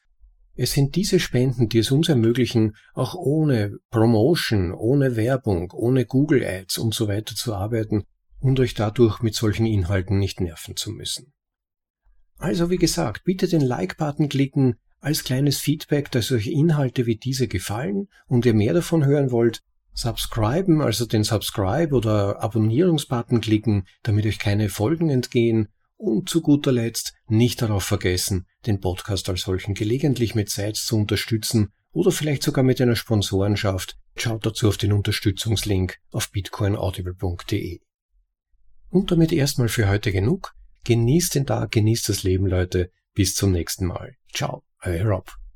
Es 0.54 0.74
sind 0.74 0.96
diese 0.96 1.20
Spenden, 1.20 1.70
die 1.70 1.80
es 1.80 1.92
uns 1.92 2.10
ermöglichen, 2.10 2.76
auch 2.94 3.16
ohne 3.16 3.78
Promotion, 3.90 4.74
ohne 4.74 5.16
Werbung, 5.16 5.72
ohne 5.72 6.06
Google 6.06 6.44
Ads 6.44 6.80
und 6.80 6.94
so 6.94 7.08
weiter 7.08 7.36
zu 7.36 7.56
arbeiten 7.56 8.04
und 8.40 8.60
euch 8.60 8.74
dadurch 8.74 9.22
mit 9.22 9.34
solchen 9.34 9.66
Inhalten 9.66 10.20
nicht 10.20 10.42
nerven 10.42 10.76
zu 10.76 10.92
müssen. 10.92 11.32
Also 12.38 12.70
wie 12.70 12.78
gesagt, 12.78 13.24
bitte 13.24 13.48
den 13.48 13.62
Like-Button 13.62 14.30
klicken 14.30 14.76
als 15.08 15.24
kleines 15.24 15.58
Feedback, 15.60 16.12
dass 16.12 16.34
euch 16.34 16.48
Inhalte 16.48 17.06
wie 17.06 17.16
diese 17.16 17.48
gefallen 17.48 18.10
und 18.28 18.46
ihr 18.46 18.54
mehr 18.54 18.74
davon 18.74 19.06
hören 19.06 19.32
wollt. 19.32 19.64
Subscriben, 19.94 20.82
also 20.82 21.06
den 21.06 21.24
Subscribe 21.24 21.96
oder 21.96 22.44
Abonnierungsbutton 22.44 23.40
klicken, 23.40 23.88
damit 24.04 24.26
euch 24.26 24.38
keine 24.38 24.68
Folgen 24.68 25.10
entgehen. 25.10 25.70
Und 25.96 26.28
zu 26.28 26.42
guter 26.42 26.74
Letzt 26.74 27.14
nicht 27.28 27.62
darauf 27.62 27.86
vergessen, 27.86 28.48
den 28.66 28.82
Podcast 28.82 29.30
als 29.30 29.42
solchen 29.42 29.76
gelegentlich 29.76 30.36
mit 30.36 30.50
Sites 30.50 30.86
zu 30.86 30.98
unterstützen 30.98 31.70
oder 31.94 32.12
vielleicht 32.12 32.44
sogar 32.44 32.66
mit 32.66 32.82
einer 32.82 32.98
Sponsorenschaft. 32.98 33.98
Schaut 34.18 34.46
dazu 34.46 34.68
auf 34.68 34.78
den 34.78 34.92
Unterstützungslink 34.92 36.00
auf 36.12 36.32
bitcoinaudible.de. 36.32 37.80
Und 38.90 39.12
damit 39.12 39.32
erstmal 39.32 39.70
für 39.70 39.88
heute 39.88 40.12
genug. 40.12 40.54
Genießt 40.84 41.36
den 41.36 41.46
Tag, 41.46 41.72
genießt 41.72 42.10
das 42.10 42.24
Leben, 42.24 42.46
Leute. 42.46 42.92
Bis 43.14 43.36
zum 43.36 43.52
nächsten 43.52 43.86
Mal. 43.86 44.16
Ciao, 44.32 44.67
Europe. 44.86 45.32